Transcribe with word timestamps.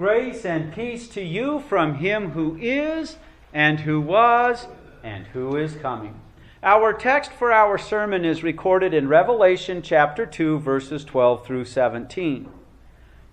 Grace 0.00 0.46
and 0.46 0.72
peace 0.72 1.08
to 1.08 1.20
you 1.20 1.60
from 1.68 1.96
him 1.96 2.30
who 2.30 2.56
is, 2.58 3.18
and 3.52 3.80
who 3.80 4.00
was, 4.00 4.66
and 5.02 5.26
who 5.26 5.54
is 5.56 5.74
coming. 5.74 6.18
Our 6.62 6.94
text 6.94 7.32
for 7.32 7.52
our 7.52 7.76
sermon 7.76 8.24
is 8.24 8.42
recorded 8.42 8.94
in 8.94 9.08
Revelation 9.08 9.82
chapter 9.82 10.24
2, 10.24 10.58
verses 10.60 11.04
12 11.04 11.44
through 11.44 11.66
17. 11.66 12.48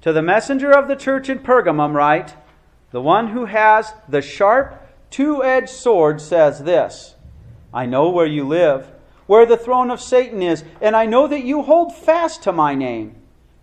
To 0.02 0.12
the 0.12 0.22
messenger 0.22 0.70
of 0.70 0.90
the 0.90 0.98
church 0.98 1.30
in 1.30 1.40
Pergamum, 1.40 1.94
write, 1.94 2.36
The 2.92 3.02
one 3.02 3.30
who 3.30 3.46
has 3.46 3.94
the 4.10 4.22
sharp, 4.22 4.86
two 5.10 5.42
edged 5.42 5.70
sword 5.70 6.20
says 6.20 6.66
this 6.66 7.16
I 7.74 7.86
know 7.86 8.10
where 8.10 8.26
you 8.26 8.46
live, 8.46 8.92
where 9.26 9.46
the 9.46 9.56
throne 9.56 9.90
of 9.90 10.02
Satan 10.02 10.42
is, 10.42 10.66
and 10.82 10.98
I 10.98 11.06
know 11.06 11.28
that 11.28 11.46
you 11.46 11.62
hold 11.62 11.96
fast 11.96 12.44
to 12.44 12.52
my 12.52 12.76
name 12.76 13.16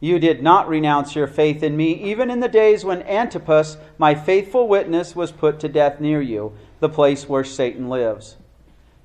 you 0.04 0.18
did 0.18 0.42
not 0.42 0.68
renounce 0.68 1.16
your 1.16 1.26
faith 1.26 1.62
in 1.62 1.74
me, 1.78 1.94
even 1.94 2.30
in 2.30 2.40
the 2.40 2.48
days 2.48 2.84
when 2.84 3.00
Antipas, 3.04 3.78
my 3.96 4.14
faithful 4.14 4.68
witness, 4.68 5.16
was 5.16 5.32
put 5.32 5.58
to 5.60 5.66
death 5.66 5.98
near 5.98 6.20
you, 6.20 6.52
the 6.78 6.90
place 6.90 7.26
where 7.26 7.42
Satan 7.42 7.88
lives. 7.88 8.36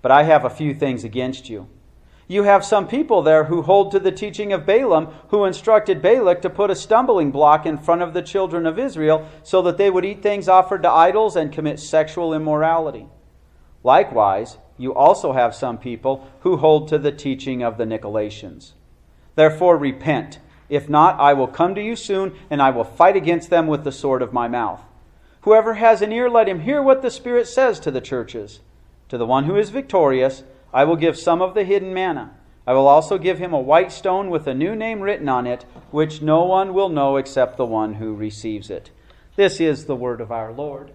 But 0.02 0.12
I 0.12 0.23
have 0.23 0.43
a 0.43 0.49
few 0.49 0.73
things 0.73 1.05
against 1.05 1.48
you. 1.48 1.70
You 2.27 2.43
have 2.43 2.66
some 2.66 2.85
people 2.85 3.21
there 3.21 3.45
who 3.45 3.62
hold 3.62 3.91
to 3.91 3.99
the 3.99 4.12
teaching 4.12 4.52
of 4.52 4.66
Balaam, 4.66 5.07
who 5.30 5.45
instructed 5.45 6.02
Balak 6.02 6.41
to 6.41 6.49
put 6.49 6.70
a 6.70 6.76
stumbling 6.76 7.31
block 7.31 7.66
in 7.66 7.77
front 7.77 8.02
of 8.02 8.13
the 8.13 8.21
children 8.21 8.68
of 8.68 8.77
Israel 8.77 9.26
so 9.41 9.62
that 9.62 9.77
they 9.77 9.90
would 9.90 10.04
eat 10.04 10.21
things 10.21 10.49
offered 10.49 10.84
to 10.84 10.91
idols 10.91 11.38
and 11.38 11.54
commit 11.54 11.79
sexual 11.79 12.34
immorality. 12.34 13.07
Likewise, 13.85 14.57
you 14.77 14.93
also 14.93 15.31
have 15.31 15.55
some 15.55 15.77
people 15.77 16.27
who 16.41 16.57
hold 16.57 16.90
to 16.90 16.98
the 16.98 17.13
teaching 17.13 17.63
of 17.63 17.77
the 17.77 17.85
Nicolaitans. 17.85 18.73
Therefore, 19.35 19.77
repent 19.77 20.40
if 20.69 20.87
not, 20.87 21.19
I 21.19 21.33
will 21.33 21.47
come 21.47 21.75
to 21.75 21.81
you 21.81 21.95
soon, 21.95 22.33
and 22.49 22.61
I 22.61 22.69
will 22.69 22.83
fight 22.83 23.15
against 23.15 23.49
them 23.49 23.67
with 23.67 23.83
the 23.83 23.91
sword 23.91 24.21
of 24.21 24.33
my 24.33 24.47
mouth. 24.47 24.81
Whoever 25.41 25.75
has 25.75 26.01
an 26.01 26.11
ear, 26.11 26.29
let 26.29 26.47
him 26.47 26.61
hear 26.61 26.81
what 26.81 27.01
the 27.01 27.09
Spirit 27.09 27.47
says 27.47 27.79
to 27.81 27.91
the 27.91 28.01
churches. 28.01 28.59
To 29.09 29.17
the 29.17 29.26
one 29.26 29.45
who 29.45 29.55
is 29.55 29.71
victorious, 29.71 30.43
I 30.73 30.84
will 30.84 30.95
give 30.95 31.17
some 31.17 31.41
of 31.41 31.55
the 31.55 31.63
hidden 31.63 31.93
manna. 31.93 32.35
I 32.67 32.73
will 32.73 32.87
also 32.87 33.17
give 33.17 33.39
him 33.39 33.53
a 33.53 33.59
white 33.59 33.91
stone 33.91 34.29
with 34.29 34.45
a 34.45 34.53
new 34.53 34.76
name 34.76 35.01
written 35.01 35.27
on 35.27 35.48
it, 35.48 35.65
which 35.89 36.21
no 36.21 36.43
one 36.43 36.73
will 36.73 36.89
know 36.89 37.17
except 37.17 37.57
the 37.57 37.65
one 37.65 37.95
who 37.95 38.13
receives 38.13 38.70
it. 38.70 38.91
This 39.35 39.59
is 39.59 39.85
the 39.85 39.95
word 39.95 40.21
of 40.21 40.31
our 40.31 40.51
Lord. 40.51 40.91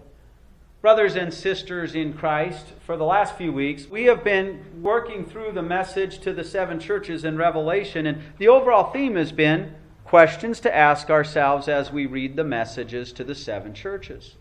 Brothers 0.85 1.15
and 1.15 1.33
sisters 1.33 1.95
in 1.95 2.13
Christ, 2.13 2.67
for 2.85 2.95
the 2.95 3.05
last 3.05 3.35
few 3.39 3.51
weeks, 3.51 3.87
we 3.87 4.03
have 4.03 4.23
been 4.23 4.83
working 4.83 5.25
through 5.25 5.53
the 5.53 5.63
message 5.63 6.19
to 6.19 6.31
the 6.31 6.43
seven 6.43 6.79
churches 6.79 7.25
in 7.25 7.37
Revelation, 7.37 8.05
and 8.05 8.21
the 8.37 8.49
overall 8.49 8.91
theme 8.91 9.15
has 9.15 9.31
been 9.31 9.73
questions 10.03 10.59
to 10.59 10.75
ask 10.75 11.09
ourselves 11.09 11.67
as 11.67 11.91
we 11.91 12.05
read 12.05 12.35
the 12.35 12.43
messages 12.43 13.11
to 13.13 13.23
the 13.23 13.33
seven 13.33 13.73
churches. 13.73 14.35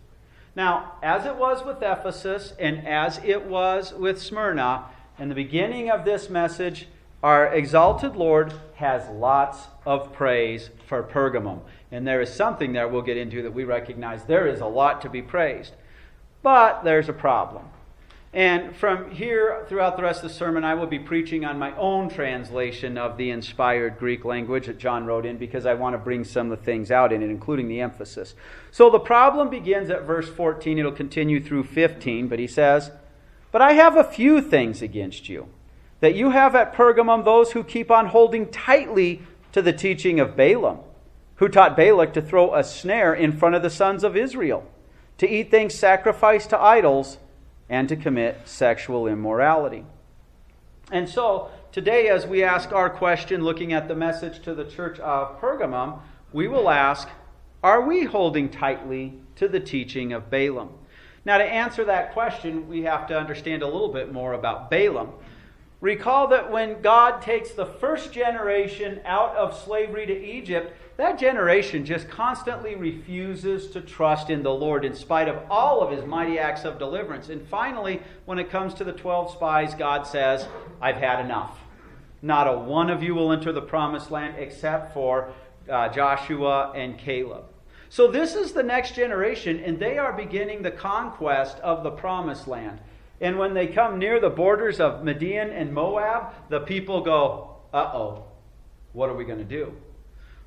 Now, 0.55 0.97
as 1.03 1.25
it 1.25 1.37
was 1.37 1.65
with 1.65 1.79
Ephesus 1.83 2.53
and 2.59 2.87
as 2.87 3.23
it 3.25 3.47
was 3.47 3.95
with 3.95 4.21
Smyrna, 4.21 4.85
in 5.19 5.31
the 5.31 5.35
beginning 5.35 5.89
of 5.89 6.05
this 6.05 6.29
message, 6.29 6.89
our 7.23 7.55
exalted 7.55 8.17
Lord 8.17 8.53
has 8.75 9.09
lots 9.09 9.69
of 9.87 10.13
praise 10.13 10.69
for 10.87 11.03
Pergamum. 11.03 11.61
And 11.91 12.07
there 12.07 12.21
is 12.21 12.35
something 12.35 12.75
there 12.75 12.87
we'll 12.87 13.01
get 13.01 13.17
into 13.17 13.41
that 13.45 13.55
we 13.55 13.65
recognize 13.65 14.25
there 14.25 14.47
is 14.47 14.61
a 14.61 14.67
lot 14.67 15.01
to 15.01 15.09
be 15.09 15.23
praised. 15.23 15.73
But 16.45 16.85
there's 16.85 17.09
a 17.09 17.15
problem. 17.15 17.65
And 18.35 18.77
from 18.77 19.11
here 19.11 19.65
throughout 19.67 19.97
the 19.97 20.03
rest 20.03 20.23
of 20.23 20.29
the 20.29 20.35
sermon, 20.35 20.63
I 20.63 20.75
will 20.75 20.87
be 20.87 20.99
preaching 20.99 21.47
on 21.47 21.59
my 21.59 21.75
own 21.77 22.11
translation 22.11 22.99
of 22.99 23.17
the 23.17 23.31
inspired 23.31 23.97
Greek 23.97 24.27
language 24.27 24.67
that 24.67 24.77
John 24.77 25.07
wrote 25.07 25.25
in 25.25 25.39
because 25.39 25.65
I 25.65 25.73
want 25.73 25.95
to 25.95 25.99
bring 25.99 26.23
some 26.23 26.53
of 26.53 26.59
the 26.59 26.65
things 26.65 26.91
out 26.91 27.15
in 27.15 27.23
it, 27.23 27.31
including 27.31 27.69
the 27.69 27.81
emphasis. 27.81 28.35
So 28.71 28.91
the 28.91 28.99
problem 28.99 29.49
begins 29.49 29.89
at 29.89 30.03
verse 30.03 30.29
14. 30.29 30.79
It'll 30.79 30.93
continue 30.93 31.43
through 31.43 31.65
15, 31.65 32.29
but 32.29 32.39
he 32.39 32.47
says, 32.47 32.91
But 33.51 33.63
I 33.63 33.73
have 33.73 33.97
a 33.97 34.05
few 34.05 34.43
things 34.43 34.83
against 34.83 35.31
you. 35.31 35.49
That 36.01 36.15
you 36.15 36.29
have 36.29 36.55
at 36.55 36.75
Pergamum 36.75 37.25
those 37.25 37.53
who 37.53 37.65
keep 37.65 37.91
on 37.91 38.09
holding 38.09 38.51
tightly 38.51 39.23
to 39.53 39.63
the 39.63 39.73
teaching 39.73 40.21
of 40.21 40.37
Balaam, 40.37 40.81
who 41.37 41.49
taught 41.49 41.75
Balak 41.75 42.13
to 42.13 42.21
throw 42.21 42.55
a 42.55 42.65
snare 42.65 43.15
in 43.15 43.33
front 43.33 43.55
of 43.55 43.63
the 43.63 43.71
sons 43.71 44.05
of 44.05 44.15
Israel 44.15 44.69
to 45.19 45.29
eat 45.29 45.51
things 45.51 45.75
sacrificed 45.75 46.51
to 46.51 46.61
idols, 46.61 47.19
and 47.69 47.89
to 47.89 47.97
commit 47.97 48.41
sexual 48.45 49.07
immorality. 49.07 49.85
And 50.93 51.09
so, 51.09 51.51
today, 51.73 52.09
as 52.09 52.27
we 52.27 52.45
ask 52.45 52.73
our 52.73 52.91
question, 52.91 53.43
looking 53.43 53.73
at 53.73 53.89
the 53.89 53.95
message 53.95 54.43
to 54.45 54.55
the 54.55 54.65
church 54.65 54.99
of 55.01 55.41
Pergamum, 55.41 56.01
we 56.33 56.47
will 56.47 56.69
ask 56.69 57.09
Are 57.63 57.81
we 57.81 58.05
holding 58.05 58.51
tightly 58.51 59.19
to 59.37 59.49
the 59.49 59.61
teaching 59.61 60.13
of 60.13 60.31
Balaam? 60.31 60.71
Now, 61.25 61.39
to 61.39 61.45
answer 61.45 61.85
that 61.87 62.13
question, 62.13 62.69
we 62.69 62.83
have 62.83 63.07
to 63.09 63.19
understand 63.19 63.63
a 63.63 63.67
little 63.67 63.93
bit 63.93 64.13
more 64.13 64.35
about 64.35 64.71
Balaam. 64.71 65.13
Recall 65.81 66.29
that 66.29 66.51
when 66.51 66.81
God 66.81 67.21
takes 67.21 67.51
the 67.51 67.67
first 67.67 68.13
generation 68.13 69.01
out 69.05 69.37
of 69.37 69.59
slavery 69.59 70.07
to 70.07 70.25
Egypt, 70.25 70.73
that 70.97 71.19
generation 71.19 71.85
just 71.85 72.09
constantly 72.09 72.77
refuses 72.77 73.69
to 73.73 73.81
trust 73.81 74.31
in 74.31 74.43
the 74.43 74.55
Lord 74.55 74.85
in 74.85 74.95
spite 74.95 75.29
of 75.29 75.43
all 75.51 75.83
of 75.83 75.91
his 75.91 76.07
mighty 76.07 76.39
acts 76.39 76.65
of 76.65 76.79
deliverance. 76.79 77.29
And 77.29 77.47
finally, 77.49 78.01
when 78.27 78.39
it 78.39 78.51
comes 78.51 78.75
to 78.75 78.85
the 78.85 78.93
12 78.93 79.33
spies, 79.33 79.75
God 79.75 80.07
says, 80.07 80.47
I've 80.81 80.97
had 80.97 81.25
enough. 81.25 81.59
Not 82.23 82.47
a 82.47 82.57
one 82.57 82.91
of 82.91 83.03
you 83.03 83.15
will 83.15 83.33
enter 83.33 83.53
the 83.53 83.61
promised 83.61 84.11
land 84.11 84.37
except 84.39 84.95
for 84.95 85.33
uh, 85.69 85.89
Joshua 85.89 86.73
and 86.75 86.97
Caleb. 86.97 87.45
So, 87.91 88.11
this 88.11 88.35
is 88.35 88.53
the 88.53 88.63
next 88.63 88.95
generation, 88.95 89.61
and 89.61 89.79
they 89.79 89.99
are 89.99 90.13
beginning 90.13 90.63
the 90.63 90.71
conquest 90.71 91.59
of 91.59 91.83
the 91.83 91.91
promised 91.91 92.49
land. 92.49 92.81
And 93.21 93.39
when 93.39 93.55
they 93.55 93.67
come 93.67 93.99
near 93.99 94.21
the 94.21 94.31
borders 94.31 94.81
of 94.81 95.05
Midian 95.05 95.51
and 95.51 95.73
Moab, 95.73 96.35
the 96.49 96.61
people 96.61 97.01
go, 97.01 97.57
uh 97.73 97.91
oh, 97.95 98.25
what 98.93 99.09
are 99.09 99.15
we 99.15 99.25
going 99.25 99.39
to 99.39 99.45
do? 99.45 99.75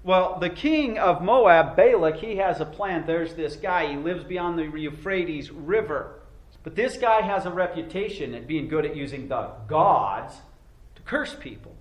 Well, 0.03 0.39
the 0.39 0.49
king 0.49 0.97
of 0.97 1.21
Moab, 1.21 1.75
Balak, 1.75 2.17
he 2.17 2.37
has 2.37 2.61
a 2.61 2.65
plan. 2.65 3.05
There's 3.05 3.33
this 3.33 3.55
guy, 3.55 3.87
he 3.91 3.97
lives 3.97 4.23
beyond 4.23 4.57
the 4.57 4.63
Euphrates 4.63 5.51
River. 5.51 6.21
But 6.63 6.75
this 6.75 6.97
guy 6.97 7.21
has 7.21 7.45
a 7.45 7.49
reputation 7.49 8.33
at 8.33 8.47
being 8.47 8.67
good 8.67 8.85
at 8.85 8.95
using 8.95 9.27
the 9.27 9.51
gods 9.67 10.35
to 10.95 11.01
curse 11.01 11.33
people. 11.33 11.75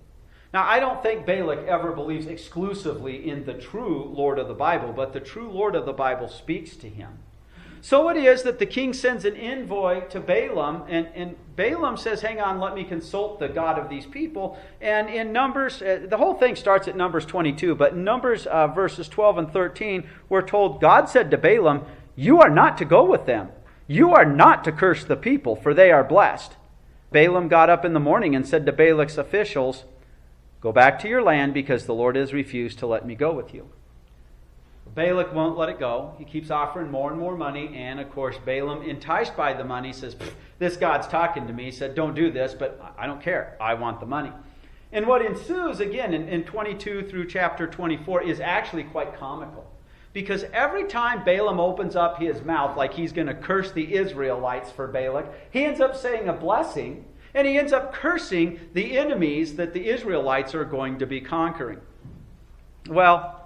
Now, 0.53 0.63
I 0.63 0.79
don't 0.79 1.03
think 1.03 1.25
Balak 1.25 1.67
ever 1.67 1.91
believes 1.91 2.27
exclusively 2.27 3.29
in 3.29 3.45
the 3.45 3.53
true 3.53 4.05
Lord 4.05 4.39
of 4.39 4.47
the 4.47 4.53
Bible, 4.53 4.93
but 4.93 5.11
the 5.11 5.19
true 5.19 5.49
Lord 5.49 5.75
of 5.75 5.85
the 5.85 5.93
Bible 5.93 6.29
speaks 6.29 6.75
to 6.77 6.89
him. 6.89 7.19
So 7.87 8.09
it 8.09 8.17
is 8.17 8.43
that 8.43 8.59
the 8.59 8.65
king 8.65 8.91
sends 8.91 9.23
an 9.23 9.37
envoy 9.37 10.01
to 10.09 10.19
Balaam, 10.19 10.83
and, 10.89 11.07
and 11.15 11.37
Balaam 11.55 11.95
says, 11.95 12.19
Hang 12.19 12.41
on, 12.41 12.59
let 12.59 12.75
me 12.75 12.83
consult 12.83 13.39
the 13.39 13.47
God 13.47 13.79
of 13.79 13.87
these 13.89 14.05
people. 14.05 14.59
And 14.81 15.07
in 15.07 15.31
Numbers, 15.31 15.81
uh, 15.81 16.05
the 16.05 16.17
whole 16.17 16.33
thing 16.33 16.57
starts 16.57 16.89
at 16.89 16.97
Numbers 16.97 17.25
22, 17.25 17.75
but 17.75 17.93
in 17.93 18.03
Numbers 18.03 18.45
uh, 18.45 18.67
verses 18.67 19.07
12 19.07 19.37
and 19.37 19.53
13, 19.53 20.05
we're 20.27 20.41
told 20.41 20.81
God 20.81 21.07
said 21.07 21.31
to 21.31 21.37
Balaam, 21.37 21.85
You 22.17 22.41
are 22.41 22.49
not 22.49 22.77
to 22.79 22.83
go 22.83 23.05
with 23.05 23.25
them. 23.25 23.51
You 23.87 24.13
are 24.13 24.25
not 24.25 24.65
to 24.65 24.73
curse 24.73 25.05
the 25.05 25.15
people, 25.15 25.55
for 25.55 25.73
they 25.73 25.89
are 25.89 26.03
blessed. 26.03 26.57
Balaam 27.13 27.47
got 27.47 27.69
up 27.69 27.85
in 27.85 27.93
the 27.93 28.01
morning 28.01 28.35
and 28.35 28.45
said 28.45 28.65
to 28.65 28.73
Balak's 28.73 29.17
officials, 29.17 29.85
Go 30.59 30.73
back 30.73 30.99
to 30.99 31.07
your 31.07 31.23
land 31.23 31.53
because 31.53 31.85
the 31.85 31.95
Lord 31.95 32.17
has 32.17 32.33
refused 32.33 32.79
to 32.79 32.85
let 32.85 33.07
me 33.07 33.15
go 33.15 33.31
with 33.31 33.53
you. 33.53 33.69
Balak 34.97 35.31
won't 35.31 35.59
let 35.59 35.69
it 35.69 35.77
go. 35.77 36.15
He 36.17 36.25
keeps 36.25 36.49
offering 36.49 36.89
more 36.89 37.11
and 37.11 37.19
more 37.19 37.37
money. 37.37 37.71
And 37.75 37.99
of 37.99 38.09
course, 38.09 38.35
Balaam, 38.43 38.81
enticed 38.81 39.37
by 39.37 39.53
the 39.53 39.63
money, 39.63 39.93
says, 39.93 40.15
This 40.57 40.75
God's 40.75 41.05
talking 41.05 41.45
to 41.45 41.53
me. 41.53 41.65
He 41.65 41.71
said, 41.71 41.93
Don't 41.93 42.15
do 42.15 42.31
this, 42.31 42.55
but 42.55 42.81
I 42.97 43.05
don't 43.05 43.21
care. 43.21 43.55
I 43.61 43.75
want 43.75 43.99
the 43.99 44.07
money. 44.07 44.31
And 44.91 45.05
what 45.05 45.23
ensues, 45.23 45.81
again, 45.81 46.15
in, 46.15 46.27
in 46.27 46.45
22 46.45 47.03
through 47.03 47.27
chapter 47.27 47.67
24, 47.67 48.23
is 48.23 48.39
actually 48.39 48.85
quite 48.85 49.15
comical. 49.19 49.71
Because 50.13 50.45
every 50.45 50.85
time 50.85 51.23
Balaam 51.23 51.59
opens 51.59 51.95
up 51.95 52.19
his 52.19 52.41
mouth 52.41 52.75
like 52.75 52.91
he's 52.91 53.13
going 53.13 53.27
to 53.27 53.35
curse 53.35 53.71
the 53.71 53.93
Israelites 53.93 54.71
for 54.71 54.87
Balak, 54.87 55.31
he 55.51 55.63
ends 55.63 55.79
up 55.79 55.95
saying 55.95 56.27
a 56.27 56.33
blessing, 56.33 57.05
and 57.35 57.45
he 57.45 57.59
ends 57.59 57.71
up 57.71 57.93
cursing 57.93 58.59
the 58.73 58.97
enemies 58.97 59.57
that 59.57 59.73
the 59.73 59.89
Israelites 59.89 60.55
are 60.55 60.65
going 60.65 60.97
to 60.97 61.05
be 61.05 61.21
conquering. 61.21 61.81
Well, 62.89 63.36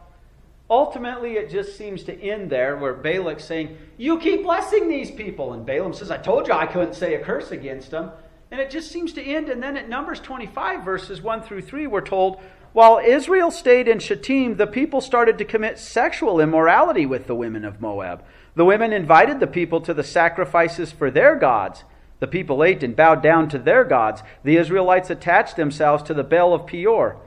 ultimately 0.71 1.33
it 1.33 1.49
just 1.49 1.77
seems 1.77 2.01
to 2.03 2.19
end 2.19 2.49
there 2.49 2.77
where 2.77 2.93
Balak's 2.93 3.43
saying, 3.43 3.77
You 3.97 4.17
keep 4.17 4.43
blessing 4.43 4.87
these 4.87 5.11
people. 5.11 5.53
And 5.53 5.65
Balaam 5.65 5.93
says, 5.93 6.09
I 6.09 6.17
told 6.17 6.47
you 6.47 6.53
I 6.53 6.65
couldn't 6.65 6.95
say 6.95 7.13
a 7.13 7.23
curse 7.23 7.51
against 7.51 7.91
them. 7.91 8.11
And 8.49 8.59
it 8.59 8.71
just 8.71 8.91
seems 8.91 9.13
to 9.13 9.23
end. 9.23 9.49
And 9.49 9.61
then 9.61 9.77
at 9.77 9.89
Numbers 9.89 10.21
25, 10.21 10.83
verses 10.83 11.21
1 11.21 11.43
through 11.43 11.61
3, 11.61 11.87
we're 11.87 12.01
told, 12.01 12.39
While 12.73 12.99
Israel 13.05 13.51
stayed 13.51 13.87
in 13.87 13.99
Shittim, 13.99 14.55
the 14.55 14.67
people 14.67 15.01
started 15.01 15.37
to 15.37 15.45
commit 15.45 15.77
sexual 15.77 16.39
immorality 16.39 17.05
with 17.05 17.27
the 17.27 17.35
women 17.35 17.65
of 17.65 17.81
Moab. 17.81 18.23
The 18.55 18.65
women 18.65 18.93
invited 18.93 19.39
the 19.39 19.47
people 19.47 19.81
to 19.81 19.93
the 19.93 20.03
sacrifices 20.03 20.91
for 20.91 21.11
their 21.11 21.35
gods. 21.35 21.83
The 22.19 22.27
people 22.27 22.63
ate 22.63 22.83
and 22.83 22.95
bowed 22.95 23.23
down 23.23 23.49
to 23.49 23.57
their 23.57 23.83
gods. 23.83 24.21
The 24.43 24.57
Israelites 24.57 25.09
attached 25.09 25.55
themselves 25.55 26.03
to 26.03 26.13
the 26.13 26.23
Baal 26.23 26.53
of 26.53 26.67
Peor. 26.67 27.17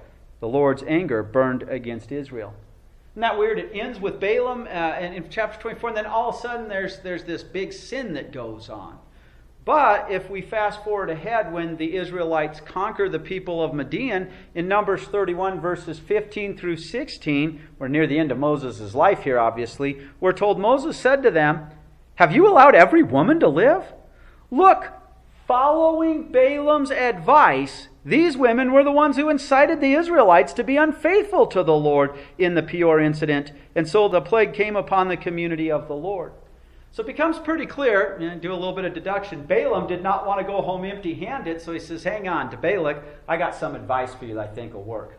The 0.40 0.48
Lord's 0.48 0.82
anger 0.84 1.22
burned 1.22 1.62
against 1.64 2.12
Israel. 2.12 2.54
Isn't 3.14 3.20
that 3.20 3.38
weird? 3.38 3.60
It 3.60 3.70
ends 3.72 4.00
with 4.00 4.18
Balaam 4.18 4.66
uh, 4.66 4.98
in 4.98 5.24
chapter 5.30 5.60
24, 5.60 5.90
and 5.90 5.96
then 5.96 6.06
all 6.06 6.30
of 6.30 6.34
a 6.34 6.38
sudden 6.38 6.68
there's, 6.68 6.98
there's 6.98 7.22
this 7.22 7.44
big 7.44 7.72
sin 7.72 8.14
that 8.14 8.32
goes 8.32 8.68
on. 8.68 8.98
But 9.64 10.10
if 10.10 10.28
we 10.28 10.42
fast 10.42 10.82
forward 10.82 11.10
ahead 11.10 11.52
when 11.52 11.76
the 11.76 11.94
Israelites 11.94 12.58
conquer 12.58 13.08
the 13.08 13.20
people 13.20 13.62
of 13.62 13.72
Midian, 13.72 14.32
in 14.52 14.66
Numbers 14.66 15.02
31, 15.04 15.60
verses 15.60 16.00
15 16.00 16.56
through 16.56 16.78
16, 16.78 17.60
we're 17.78 17.86
near 17.86 18.08
the 18.08 18.18
end 18.18 18.32
of 18.32 18.38
Moses' 18.38 18.96
life 18.96 19.22
here, 19.22 19.38
obviously, 19.38 20.02
we're 20.18 20.32
told 20.32 20.58
Moses 20.58 20.98
said 20.98 21.22
to 21.22 21.30
them, 21.30 21.68
Have 22.16 22.34
you 22.34 22.48
allowed 22.48 22.74
every 22.74 23.04
woman 23.04 23.38
to 23.38 23.48
live? 23.48 23.84
Look, 24.50 24.92
following 25.46 26.32
Balaam's 26.32 26.90
advice, 26.90 27.86
these 28.04 28.36
women 28.36 28.72
were 28.72 28.84
the 28.84 28.92
ones 28.92 29.16
who 29.16 29.30
incited 29.30 29.80
the 29.80 29.94
Israelites 29.94 30.52
to 30.54 30.64
be 30.64 30.76
unfaithful 30.76 31.46
to 31.46 31.62
the 31.62 31.74
Lord 31.74 32.14
in 32.36 32.54
the 32.54 32.62
Peor 32.62 33.00
incident, 33.00 33.52
and 33.74 33.88
so 33.88 34.08
the 34.08 34.20
plague 34.20 34.52
came 34.52 34.76
upon 34.76 35.08
the 35.08 35.16
community 35.16 35.70
of 35.70 35.88
the 35.88 35.94
Lord. 35.94 36.32
So 36.92 37.02
it 37.02 37.06
becomes 37.06 37.38
pretty 37.38 37.66
clear, 37.66 38.16
and 38.16 38.40
do 38.40 38.52
a 38.52 38.54
little 38.54 38.74
bit 38.74 38.84
of 38.84 38.94
deduction. 38.94 39.46
Balaam 39.46 39.88
did 39.88 40.02
not 40.02 40.26
want 40.26 40.38
to 40.40 40.46
go 40.46 40.60
home 40.60 40.84
empty 40.84 41.14
handed, 41.14 41.60
so 41.60 41.72
he 41.72 41.80
says, 41.80 42.04
Hang 42.04 42.28
on 42.28 42.50
to 42.50 42.56
Balak, 42.56 43.02
I 43.26 43.36
got 43.36 43.56
some 43.56 43.74
advice 43.74 44.14
for 44.14 44.26
you 44.26 44.34
that 44.34 44.50
I 44.50 44.54
think 44.54 44.74
will 44.74 44.84
work. 44.84 45.18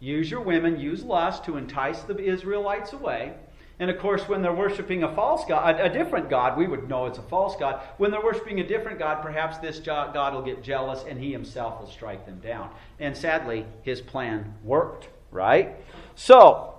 Use 0.00 0.30
your 0.30 0.42
women, 0.42 0.78
use 0.78 1.04
lust 1.04 1.44
to 1.44 1.56
entice 1.56 2.02
the 2.02 2.18
Israelites 2.18 2.92
away. 2.92 3.34
And 3.78 3.90
of 3.90 3.98
course, 3.98 4.26
when 4.26 4.40
they're 4.40 4.54
worshiping 4.54 5.02
a 5.02 5.14
false 5.14 5.44
God, 5.46 5.78
a, 5.78 5.90
different 5.90 6.30
God, 6.30 6.56
we 6.56 6.66
would 6.66 6.88
know 6.88 7.06
it's 7.06 7.18
a 7.18 7.22
false 7.22 7.56
God. 7.56 7.82
When 7.98 8.10
they're 8.10 8.22
worshiping 8.22 8.60
a 8.60 8.66
different 8.66 8.98
God, 8.98 9.20
perhaps 9.20 9.58
this 9.58 9.80
God 9.80 10.34
will 10.34 10.42
get 10.42 10.62
jealous 10.62 11.04
and 11.06 11.20
he 11.20 11.30
himself 11.30 11.80
will 11.80 11.90
strike 11.90 12.24
them 12.24 12.40
down. 12.40 12.70
And 13.00 13.14
sadly, 13.14 13.66
his 13.82 14.00
plan 14.00 14.54
worked, 14.64 15.08
right? 15.30 15.76
So, 16.14 16.72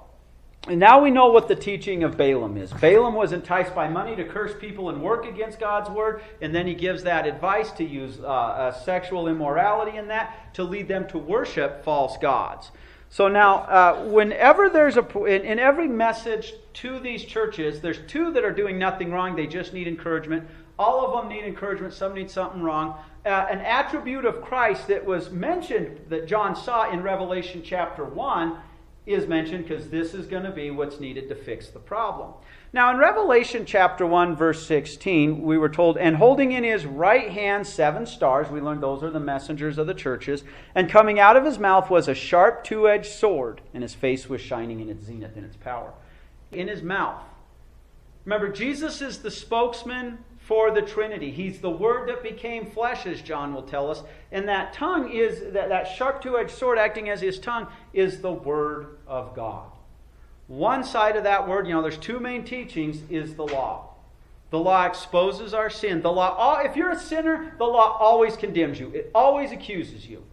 now 0.68 1.02
we 1.02 1.12
know 1.12 1.28
what 1.28 1.48
the 1.48 1.56
teaching 1.56 2.04
of 2.04 2.18
Balaam 2.18 2.58
is. 2.58 2.74
Balaam 2.74 3.14
was 3.14 3.32
enticed 3.32 3.74
by 3.74 3.88
money 3.88 4.16
to 4.18 4.26
curse 4.26 4.54
people 4.60 4.90
and 4.90 5.02
work 5.02 5.26
against 5.26 5.60
God's 5.60 5.90
word, 5.90 6.22
and 6.42 6.54
then 6.54 6.68
he 6.68 6.74
gives 6.74 7.04
that 7.04 7.26
advice 7.26 7.72
to 7.74 7.86
use 7.86 8.20
uh, 8.20 8.28
uh, 8.28 8.72
sexual 8.72 9.30
immorality 9.30 9.98
in 9.98 10.08
that 10.10 10.54
to 10.56 10.64
lead 10.64 10.90
them 10.90 11.08
to 11.10 11.18
worship 11.18 11.86
false 11.86 12.18
gods. 12.18 12.72
So 13.10 13.28
now, 13.28 13.58
uh, 13.60 14.04
whenever 14.06 14.70
there's 14.70 14.98
a, 14.98 15.24
in, 15.24 15.44
in, 15.44 15.60
every 15.60 15.88
message 15.88 16.54
to 16.74 17.00
these 17.00 17.24
churches, 17.24 17.80
there's 17.80 18.00
two 18.08 18.32
that 18.34 18.44
are 18.44 18.52
doing 18.52 18.78
nothing 18.78 19.12
wrong, 19.12 19.36
they 19.36 19.48
just 19.48 19.74
need 19.74 19.88
encouragement. 19.88 20.48
All 20.78 21.06
of 21.06 21.22
them 21.22 21.30
need 21.30 21.46
encouragement, 21.46 21.94
some 21.94 22.14
need 22.14 22.30
something 22.30 22.62
wrong. 22.62 22.98
Uh, 23.26 23.48
an 23.50 23.60
attribute 23.60 24.26
of 24.26 24.42
Christ 24.42 24.88
that 24.88 25.06
was 25.06 25.32
mentioned 25.32 26.02
that 26.10 26.28
John 26.28 26.56
saw 26.56 26.92
in 26.92 27.02
Revelation 27.02 27.62
chapter 27.64 28.04
1 28.04 28.58
is 29.08 29.26
mentioned 29.26 29.66
because 29.66 29.90
this 29.90 30.14
is 30.14 30.28
going 30.28 30.44
to 30.44 30.52
be 30.52 30.70
what's 30.70 31.00
needed 31.00 31.30
to 31.30 31.36
fix 31.36 31.70
the 31.70 31.80
problem. 31.80 32.34
Now, 32.74 32.92
in 32.92 32.98
Revelation 32.98 33.66
chapter 33.66 34.06
1, 34.06 34.36
verse 34.36 34.68
16, 34.68 35.42
we 35.42 35.58
were 35.58 35.70
told, 35.70 35.98
and 35.98 36.18
holding 36.18 36.52
in 36.52 36.66
his 36.66 36.86
right 36.86 37.32
hand 37.32 37.66
seven 37.66 38.06
stars, 38.06 38.50
we 38.50 38.60
learned 38.60 38.84
those 38.84 39.04
are 39.04 39.10
the 39.10 39.22
messengers 39.22 39.78
of 39.78 39.88
the 39.88 39.94
churches, 39.94 40.44
and 40.76 40.90
coming 40.90 41.20
out 41.20 41.38
of 41.38 41.46
his 41.46 41.58
mouth 41.58 41.90
was 41.90 42.10
a 42.10 42.14
sharp 42.14 42.66
two 42.66 42.90
edged 42.90 43.10
sword, 43.10 43.62
and 43.74 43.82
his 43.82 43.96
face 43.96 44.28
was 44.28 44.42
shining 44.42 44.82
in 44.82 44.90
its 44.90 45.06
zenith, 45.06 45.38
in 45.38 45.46
its 45.46 45.56
power. 45.56 45.94
In 46.52 46.68
his 46.68 46.84
mouth. 46.84 47.24
Remember, 48.26 48.50
Jesus 48.50 49.02
is 49.02 49.20
the 49.20 49.32
spokesman 49.32 50.18
for 50.48 50.72
the 50.72 50.82
Trinity. 50.82 51.30
He's 51.30 51.60
the 51.60 51.70
Word 51.70 52.08
that 52.08 52.24
became 52.24 52.66
flesh, 52.66 53.06
as 53.06 53.22
John 53.22 53.54
will 53.54 53.64
tell 53.64 53.92
us. 53.92 54.02
And 54.32 54.48
that 54.48 54.72
tongue 54.72 55.12
is, 55.12 55.54
that, 55.54 55.68
that 55.68 55.84
sharp 55.96 56.22
two 56.22 56.38
edged 56.38 56.52
sword 56.52 56.78
acting 56.78 57.10
as 57.10 57.20
his 57.20 57.38
tongue, 57.38 57.68
is 57.92 58.22
the 58.22 58.32
Word 58.32 58.98
of 59.06 59.36
God. 59.36 59.70
One 60.48 60.86
side 60.86 61.18
of 61.18 61.26
that 61.26 61.46
word, 61.46 61.68
you 61.68 61.74
know, 61.74 61.82
there's 61.82 61.98
two 61.98 62.22
main 62.22 62.46
teachings, 62.46 63.02
is 63.10 63.36
the 63.36 63.46
law. 63.46 63.90
The 64.50 64.60
law 64.60 64.86
exposes 64.86 65.54
our 65.54 65.70
sin. 65.70 66.02
The 66.02 66.12
law, 66.14 66.60
if 66.60 66.78
you're 66.78 66.92
a 66.92 67.00
sinner, 67.00 67.54
the 67.58 67.66
law 67.66 67.98
always 68.00 68.38
condemns 68.38 68.80
you, 68.80 68.90
it 68.92 69.12
always 69.14 69.52
accuses 69.52 70.08
you. 70.08 70.24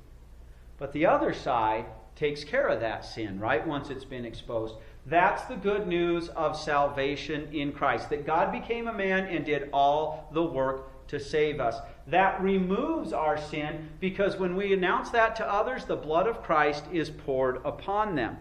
But 0.78 0.92
the 0.92 1.06
other 1.06 1.34
side 1.34 1.86
takes 2.16 2.44
care 2.44 2.68
of 2.68 2.80
that 2.80 3.04
sin, 3.04 3.40
right, 3.40 3.66
once 3.66 3.90
it's 3.90 4.04
been 4.04 4.24
exposed. 4.24 4.74
That's 5.06 5.42
the 5.44 5.56
good 5.56 5.86
news 5.86 6.28
of 6.30 6.56
salvation 6.56 7.48
in 7.52 7.72
Christ, 7.72 8.08
that 8.10 8.26
God 8.26 8.52
became 8.52 8.88
a 8.88 8.92
man 8.92 9.26
and 9.26 9.44
did 9.44 9.68
all 9.72 10.28
the 10.32 10.42
work 10.42 11.06
to 11.08 11.20
save 11.20 11.60
us. 11.60 11.76
That 12.06 12.40
removes 12.40 13.12
our 13.12 13.36
sin 13.36 13.88
because 14.00 14.36
when 14.36 14.56
we 14.56 14.72
announce 14.72 15.10
that 15.10 15.36
to 15.36 15.52
others, 15.52 15.84
the 15.84 15.96
blood 15.96 16.26
of 16.26 16.42
Christ 16.42 16.84
is 16.92 17.10
poured 17.10 17.60
upon 17.64 18.14
them. 18.14 18.38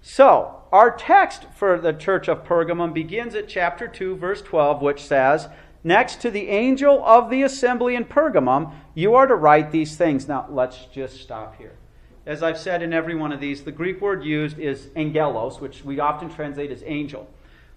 So, 0.00 0.62
our 0.70 0.90
text 0.90 1.46
for 1.56 1.78
the 1.78 1.92
church 1.92 2.28
of 2.28 2.44
Pergamum 2.44 2.92
begins 2.92 3.34
at 3.34 3.48
chapter 3.48 3.88
2, 3.88 4.16
verse 4.16 4.42
12, 4.42 4.82
which 4.82 5.02
says, 5.02 5.48
Next 5.82 6.20
to 6.20 6.30
the 6.30 6.48
angel 6.48 7.02
of 7.04 7.30
the 7.30 7.42
assembly 7.42 7.94
in 7.94 8.04
Pergamum, 8.04 8.72
you 8.94 9.14
are 9.14 9.26
to 9.26 9.34
write 9.34 9.70
these 9.70 9.96
things. 9.96 10.28
Now, 10.28 10.46
let's 10.50 10.86
just 10.86 11.20
stop 11.20 11.56
here. 11.56 11.76
As 12.26 12.42
I've 12.42 12.58
said 12.58 12.82
in 12.82 12.92
every 12.92 13.14
one 13.14 13.32
of 13.32 13.40
these, 13.40 13.64
the 13.64 13.72
Greek 13.72 14.00
word 14.00 14.24
used 14.24 14.58
is 14.58 14.88
angelos, 14.96 15.60
which 15.60 15.84
we 15.84 16.00
often 16.00 16.30
translate 16.30 16.70
as 16.70 16.82
angel. 16.86 17.28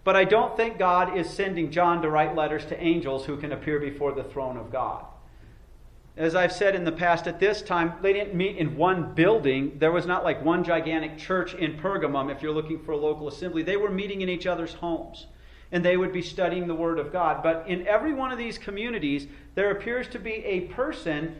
But 0.03 0.15
I 0.15 0.23
don't 0.23 0.55
think 0.55 0.79
God 0.79 1.17
is 1.17 1.29
sending 1.29 1.69
John 1.69 2.01
to 2.01 2.09
write 2.09 2.35
letters 2.35 2.65
to 2.67 2.81
angels 2.81 3.25
who 3.25 3.35
can 3.35 3.51
appear 3.51 3.77
before 3.79 4.13
the 4.13 4.23
throne 4.23 4.55
of 4.55 4.71
God. 4.71 5.05
As 6.15 6.33
I've 6.33 6.53
said 6.53 6.75
in 6.75 6.85
the 6.85 6.91
past, 6.91 7.27
at 7.27 7.39
this 7.39 7.61
time, 7.61 7.93
they 8.01 8.13
didn't 8.13 8.33
meet 8.33 8.57
in 8.57 8.77
one 8.77 9.13
building. 9.13 9.73
There 9.77 9.91
was 9.91 10.05
not 10.05 10.23
like 10.23 10.43
one 10.43 10.63
gigantic 10.63 11.17
church 11.17 11.53
in 11.53 11.77
Pergamum 11.77 12.31
if 12.31 12.41
you're 12.41 12.53
looking 12.53 12.79
for 12.79 12.93
a 12.93 12.97
local 12.97 13.27
assembly. 13.27 13.63
They 13.63 13.77
were 13.77 13.91
meeting 13.91 14.21
in 14.21 14.29
each 14.29 14.47
other's 14.47 14.73
homes 14.73 15.27
and 15.71 15.83
they 15.83 15.97
would 15.97 16.13
be 16.13 16.21
studying 16.21 16.67
the 16.67 16.73
Word 16.73 16.97
of 16.97 17.11
God. 17.11 17.43
But 17.43 17.65
in 17.67 17.85
every 17.85 18.13
one 18.13 18.31
of 18.31 18.37
these 18.37 18.57
communities, 18.57 19.27
there 19.55 19.71
appears 19.71 20.07
to 20.09 20.19
be 20.19 20.35
a 20.45 20.61
person 20.61 21.35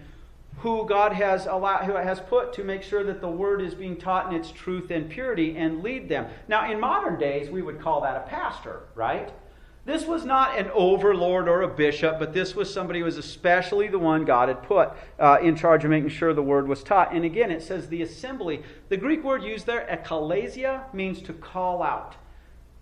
who 0.57 0.85
God 0.87 1.13
has 1.13 1.45
allowed, 1.45 1.85
who 1.85 1.93
has 1.93 2.19
put 2.19 2.53
to 2.53 2.63
make 2.63 2.81
sure 2.81 3.03
that 3.03 3.21
the 3.21 3.29
word 3.29 3.61
is 3.61 3.75
being 3.75 3.95
taught 3.95 4.31
in 4.31 4.39
its 4.39 4.51
truth 4.51 4.89
and 4.89 5.09
purity 5.09 5.55
and 5.55 5.83
lead 5.83 6.09
them. 6.09 6.27
Now, 6.47 6.71
in 6.71 6.79
modern 6.79 7.19
days, 7.19 7.49
we 7.49 7.61
would 7.61 7.79
call 7.79 8.01
that 8.01 8.17
a 8.17 8.27
pastor, 8.27 8.81
right? 8.95 9.31
This 9.85 10.05
was 10.05 10.25
not 10.25 10.57
an 10.59 10.69
overlord 10.73 11.47
or 11.47 11.61
a 11.61 11.67
bishop, 11.67 12.19
but 12.19 12.33
this 12.33 12.55
was 12.55 12.73
somebody 12.73 12.99
who 12.99 13.05
was 13.05 13.17
especially 13.17 13.87
the 13.87 13.99
one 13.99 14.25
God 14.25 14.49
had 14.49 14.61
put 14.63 14.91
uh, 15.17 15.37
in 15.41 15.55
charge 15.55 15.85
of 15.85 15.91
making 15.91 16.09
sure 16.09 16.33
the 16.33 16.41
word 16.41 16.67
was 16.67 16.83
taught. 16.83 17.13
And 17.13 17.23
again, 17.23 17.51
it 17.51 17.61
says 17.61 17.87
the 17.87 18.01
assembly. 18.01 18.63
The 18.89 18.97
Greek 18.97 19.23
word 19.23 19.43
used 19.43 19.65
there, 19.65 19.87
ekklesia, 19.89 20.93
means 20.93 21.21
to 21.21 21.33
call 21.33 21.81
out. 21.81 22.15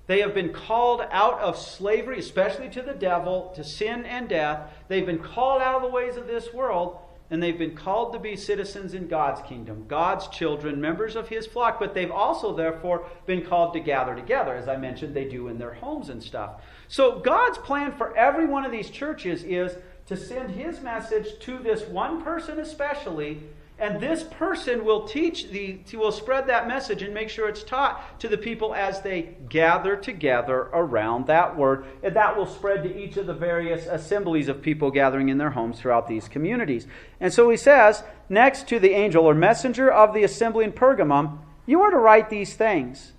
They 0.08 0.22
have 0.22 0.34
been 0.34 0.54
called 0.54 1.02
out 1.12 1.40
of 1.42 1.58
slavery, 1.60 2.20
especially 2.20 2.70
to 2.70 2.82
the 2.82 2.94
devil, 2.94 3.52
to 3.56 3.64
sin 3.64 4.06
and 4.06 4.30
death. 4.30 4.72
They've 4.88 5.06
been 5.06 5.20
called 5.20 5.62
out 5.62 5.76
of 5.76 5.82
the 5.84 5.90
ways 5.90 6.16
of 6.16 6.26
this 6.26 6.54
world 6.54 6.98
and 7.30 7.42
they've 7.42 7.58
been 7.58 7.76
called 7.76 8.14
to 8.14 8.20
be 8.20 8.36
citizens 8.36 8.94
in 8.94 9.08
God's 9.08 9.42
kingdom, 9.42 9.86
God's 9.88 10.28
children, 10.28 10.80
members 10.80 11.16
of 11.16 11.28
His 11.28 11.48
flock, 11.48 11.80
but 11.80 11.94
they've 11.94 12.12
also, 12.12 12.56
therefore, 12.56 13.08
been 13.26 13.44
called 13.44 13.74
to 13.74 13.80
gather 13.80 14.16
together. 14.16 14.54
As 14.56 14.68
I 14.68 14.78
mentioned, 14.78 15.16
they 15.16 15.26
do 15.26 15.48
in 15.48 15.58
their 15.58 15.74
homes 15.74 16.10
and 16.10 16.22
stuff. 16.22 16.62
So, 16.88 17.20
God's 17.20 17.58
plan 17.60 17.94
for 17.94 18.16
every 18.16 18.46
one 18.46 18.64
of 18.64 18.72
these 18.72 18.90
churches 18.90 19.44
is 19.44 19.76
to 20.08 20.16
send 20.16 20.52
His 20.52 20.82
message 20.82 21.40
to 21.40 21.58
this 21.58 21.82
one 21.88 22.22
person, 22.22 22.60
especially, 22.60 23.42
and 23.78 24.00
this 24.00 24.24
person 24.24 24.86
will 24.86 25.06
teach 25.06 25.50
the, 25.50 25.80
will 25.94 26.12
spread 26.12 26.48
that 26.48 26.66
message 26.66 27.02
and 27.02 27.14
make 27.14 27.28
sure 27.30 27.50
it's 27.50 27.64
taught 27.64 28.20
to 28.22 28.30
the 28.30 28.38
people 28.38 28.74
as 28.74 29.02
they 29.02 29.36
gather 29.50 29.98
together 29.98 30.70
around 30.72 31.28
that 31.28 31.58
word. 31.58 31.86
And 32.02 32.16
that 32.16 32.38
will 32.38 32.46
spread 32.46 32.84
to 32.84 32.98
each 32.98 33.18
of 33.18 33.28
the 33.28 33.34
various 33.34 33.86
assemblies 33.86 34.48
of 34.48 34.62
people 34.62 34.92
gathering 34.92 35.28
in 35.28 35.38
their 35.38 35.50
homes 35.50 35.78
throughout 35.78 36.08
these 36.08 36.30
communities. 36.30 36.88
And 37.20 37.34
so 37.34 37.50
he 37.50 37.58
says, 37.58 38.04
next 38.30 38.70
to 38.70 38.80
the 38.80 38.92
angel 38.92 39.26
or 39.26 39.34
messenger 39.34 39.92
of 39.92 40.14
the 40.14 40.24
assembly 40.24 40.64
in 40.64 40.72
Pergamum, 40.72 41.40
you 41.66 41.82
are 41.82 41.92
to 41.92 41.98
write 41.98 42.30
these 42.30 42.54
things. 42.54 43.12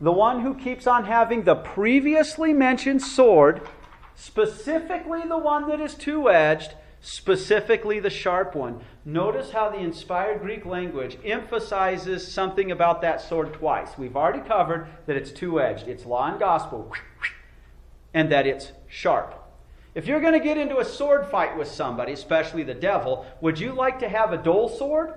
The 0.00 0.10
one 0.10 0.40
who 0.40 0.56
keeps 0.56 0.88
on 0.88 1.04
having 1.04 1.44
the 1.44 1.54
previously 1.54 2.52
mentioned 2.52 3.00
sword, 3.00 3.60
specifically 4.16 5.22
the 5.22 5.38
one 5.38 5.68
that 5.68 5.80
is 5.80 5.94
two 5.94 6.28
edged, 6.28 6.74
specifically 7.04 8.00
the 8.00 8.08
sharp 8.08 8.54
one. 8.54 8.80
Notice 9.04 9.50
how 9.50 9.68
the 9.68 9.78
inspired 9.78 10.40
Greek 10.40 10.64
language 10.64 11.18
emphasizes 11.22 12.26
something 12.26 12.70
about 12.70 13.02
that 13.02 13.20
sword 13.20 13.52
twice. 13.52 13.90
We've 13.98 14.16
already 14.16 14.40
covered 14.40 14.88
that 15.04 15.16
it's 15.16 15.30
two 15.30 15.60
edged, 15.60 15.86
it's 15.86 16.06
law 16.06 16.30
and 16.30 16.40
gospel, 16.40 16.90
and 18.14 18.32
that 18.32 18.46
it's 18.46 18.72
sharp. 18.88 19.38
If 19.94 20.06
you're 20.06 20.22
going 20.22 20.32
to 20.32 20.40
get 20.40 20.56
into 20.56 20.78
a 20.78 20.84
sword 20.84 21.26
fight 21.30 21.58
with 21.58 21.68
somebody, 21.68 22.12
especially 22.12 22.62
the 22.62 22.74
devil, 22.74 23.26
would 23.42 23.58
you 23.58 23.72
like 23.72 23.98
to 23.98 24.08
have 24.08 24.32
a 24.32 24.38
dull 24.38 24.70
sword? 24.70 25.12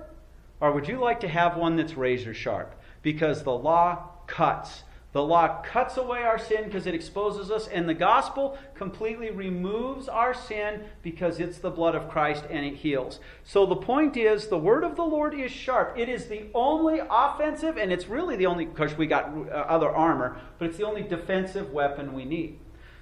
Or 0.60 0.72
would 0.72 0.88
you 0.88 0.98
like 0.98 1.20
to 1.20 1.28
have 1.28 1.56
one 1.56 1.76
that's 1.76 1.96
razor 1.96 2.34
sharp? 2.34 2.74
Because 3.00 3.42
the 3.42 3.52
law 3.52 4.10
cuts, 4.26 4.82
The 5.12 5.22
law 5.22 5.62
cuts 5.62 5.96
away 5.96 6.22
our 6.22 6.38
sin 6.38 6.64
because 6.64 6.86
it 6.86 6.94
exposes 6.94 7.50
us, 7.50 7.66
and 7.68 7.88
the 7.88 7.94
gospel 7.94 8.58
completely 8.74 9.30
removes 9.30 10.06
our 10.06 10.34
sin 10.34 10.84
because 11.02 11.40
it's 11.40 11.58
the 11.58 11.70
blood 11.70 11.94
of 11.94 12.10
Christ 12.10 12.44
and 12.50 12.66
it 12.66 12.74
heals. 12.74 13.18
So 13.42 13.64
the 13.64 13.76
point 13.76 14.18
is, 14.18 14.48
the 14.48 14.58
word 14.58 14.84
of 14.84 14.96
the 14.96 15.04
Lord 15.04 15.32
is 15.32 15.50
sharp. 15.50 15.94
It 15.96 16.10
is 16.10 16.26
the 16.26 16.48
only 16.54 17.00
offensive, 17.10 17.78
and 17.78 17.90
it's 17.90 18.06
really 18.06 18.36
the 18.36 18.46
only, 18.46 18.66
because 18.66 18.98
we 18.98 19.06
got 19.06 19.30
uh, 19.30 19.50
other 19.50 19.88
armor, 19.88 20.38
but 20.58 20.68
it's 20.68 20.76
the 20.76 20.86
only 20.86 21.02
defensive 21.02 21.72
weapon 21.72 22.12
we 22.12 22.26
need. 22.26 22.58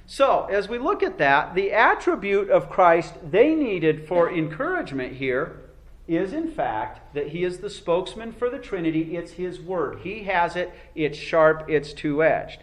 So, 0.06 0.46
as 0.48 0.68
we 0.68 0.78
look 0.78 1.02
at 1.02 1.18
that, 1.18 1.56
the 1.56 1.72
attribute 1.72 2.50
of 2.50 2.70
Christ 2.70 3.14
they 3.28 3.56
needed 3.56 4.06
for 4.06 4.32
encouragement 4.32 5.14
here 5.14 5.65
is, 6.08 6.32
in 6.32 6.50
fact, 6.50 7.14
that 7.14 7.28
he 7.28 7.44
is 7.44 7.58
the 7.58 7.70
spokesman 7.70 8.32
for 8.32 8.48
the 8.48 8.58
Trinity. 8.58 9.16
It's 9.16 9.32
his 9.32 9.60
word. 9.60 10.00
He 10.00 10.24
has 10.24 10.56
it, 10.56 10.72
it's 10.94 11.18
sharp, 11.18 11.68
it's 11.68 11.92
two 11.92 12.22
edged. 12.22 12.62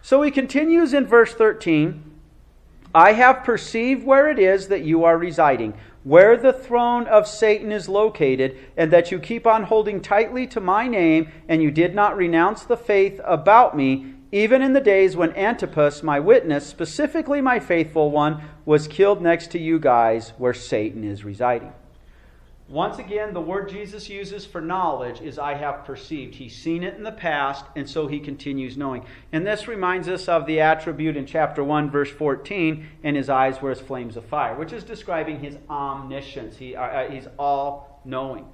So 0.00 0.22
he 0.22 0.30
continues 0.30 0.94
in 0.94 1.06
verse 1.06 1.34
13 1.34 2.04
I 2.94 3.12
have 3.12 3.44
perceived 3.44 4.04
where 4.04 4.30
it 4.30 4.38
is 4.38 4.68
that 4.68 4.82
you 4.82 5.04
are 5.04 5.18
residing, 5.18 5.74
where 6.04 6.38
the 6.38 6.54
throne 6.54 7.06
of 7.06 7.28
Satan 7.28 7.70
is 7.70 7.86
located, 7.86 8.56
and 8.78 8.90
that 8.90 9.12
you 9.12 9.18
keep 9.18 9.46
on 9.46 9.64
holding 9.64 10.00
tightly 10.00 10.46
to 10.46 10.60
my 10.60 10.88
name, 10.88 11.30
and 11.48 11.62
you 11.62 11.70
did 11.70 11.94
not 11.94 12.16
renounce 12.16 12.64
the 12.64 12.78
faith 12.78 13.20
about 13.24 13.76
me 13.76 14.14
even 14.30 14.60
in 14.60 14.74
the 14.74 14.80
days 14.80 15.16
when 15.16 15.34
Antipas, 15.34 16.02
my 16.02 16.20
witness, 16.20 16.66
specifically 16.66 17.40
my 17.40 17.58
faithful 17.58 18.10
one, 18.10 18.42
was 18.66 18.86
killed 18.86 19.22
next 19.22 19.50
to 19.52 19.58
you 19.58 19.78
guys 19.78 20.34
where 20.36 20.52
Satan 20.52 21.02
is 21.02 21.24
residing. 21.24 21.72
Once 22.68 22.98
again, 22.98 23.32
the 23.32 23.40
word 23.40 23.66
Jesus 23.70 24.10
uses 24.10 24.44
for 24.44 24.60
knowledge 24.60 25.22
is 25.22 25.38
I 25.38 25.54
have 25.54 25.86
perceived. 25.86 26.34
He's 26.34 26.54
seen 26.54 26.82
it 26.82 26.96
in 26.96 27.02
the 27.02 27.10
past, 27.10 27.64
and 27.74 27.88
so 27.88 28.06
he 28.06 28.20
continues 28.20 28.76
knowing. 28.76 29.06
And 29.32 29.46
this 29.46 29.66
reminds 29.66 30.06
us 30.06 30.28
of 30.28 30.44
the 30.44 30.60
attribute 30.60 31.16
in 31.16 31.24
chapter 31.24 31.64
1, 31.64 31.90
verse 31.90 32.10
14, 32.10 32.86
and 33.02 33.16
his 33.16 33.30
eyes 33.30 33.62
were 33.62 33.70
as 33.70 33.80
flames 33.80 34.18
of 34.18 34.26
fire, 34.26 34.54
which 34.54 34.74
is 34.74 34.84
describing 34.84 35.40
his 35.40 35.56
omniscience. 35.70 36.58
He, 36.58 36.76
uh, 36.76 36.82
uh 36.82 37.10
he's 37.10 37.26
all 37.38 38.02
knowing. 38.04 38.44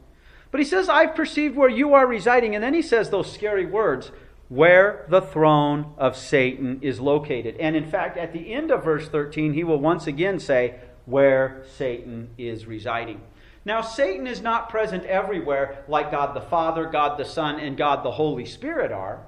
But 0.53 0.61
he 0.61 0.65
says, 0.65 0.89
I've 0.89 1.17
perceived 1.17 1.57
where 1.57 1.69
you 1.69 1.95
are 1.95 2.07
residing. 2.07 2.55
And 2.55 2.63
then 2.63 2.75
he 2.75 2.83
says 2.83 3.11
those 3.11 3.33
scary 3.33 3.67
words 3.67 4.13
where 4.49 5.07
the 5.09 5.23
throne 5.23 5.93
of 5.99 6.17
Satan 6.17 6.79
is 6.83 7.01
located. 7.01 7.57
And 7.57 7.75
in 7.75 7.91
fact, 7.91 8.17
at 8.17 8.33
the 8.33 8.55
end 8.55 8.71
of 8.71 8.85
verse 8.85 9.09
13, 9.09 9.55
he 9.55 9.65
will 9.65 9.81
once 9.81 10.07
again 10.07 10.39
say, 10.39 10.77
where 11.07 11.65
Satan 11.77 12.31
is 12.39 12.67
residing. 12.67 13.21
Now, 13.65 13.81
Satan 13.81 14.27
is 14.27 14.43
not 14.43 14.69
present 14.69 15.05
everywhere 15.05 15.85
like 15.89 16.11
God 16.11 16.35
the 16.35 16.41
Father, 16.41 16.87
God 16.87 17.19
the 17.19 17.25
Son, 17.25 17.59
and 17.59 17.77
God 17.77 18.05
the 18.05 18.13
Holy 18.13 18.45
Spirit 18.45 18.93
are, 18.93 19.21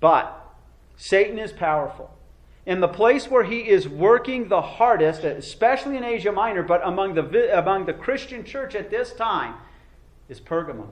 but 0.00 0.54
Satan 0.96 1.38
is 1.38 1.52
powerful. 1.52 2.14
And 2.66 2.82
the 2.82 2.88
place 2.88 3.30
where 3.30 3.44
he 3.44 3.68
is 3.68 3.88
working 3.88 4.48
the 4.48 4.60
hardest, 4.60 5.24
especially 5.24 5.96
in 5.96 6.04
Asia 6.04 6.30
Minor, 6.30 6.62
but 6.62 6.82
among 6.84 7.14
the, 7.14 7.58
among 7.58 7.86
the 7.86 7.94
Christian 7.94 8.44
church 8.44 8.74
at 8.74 8.90
this 8.90 9.12
time, 9.12 9.54
is 10.28 10.38
Pergamum. 10.38 10.90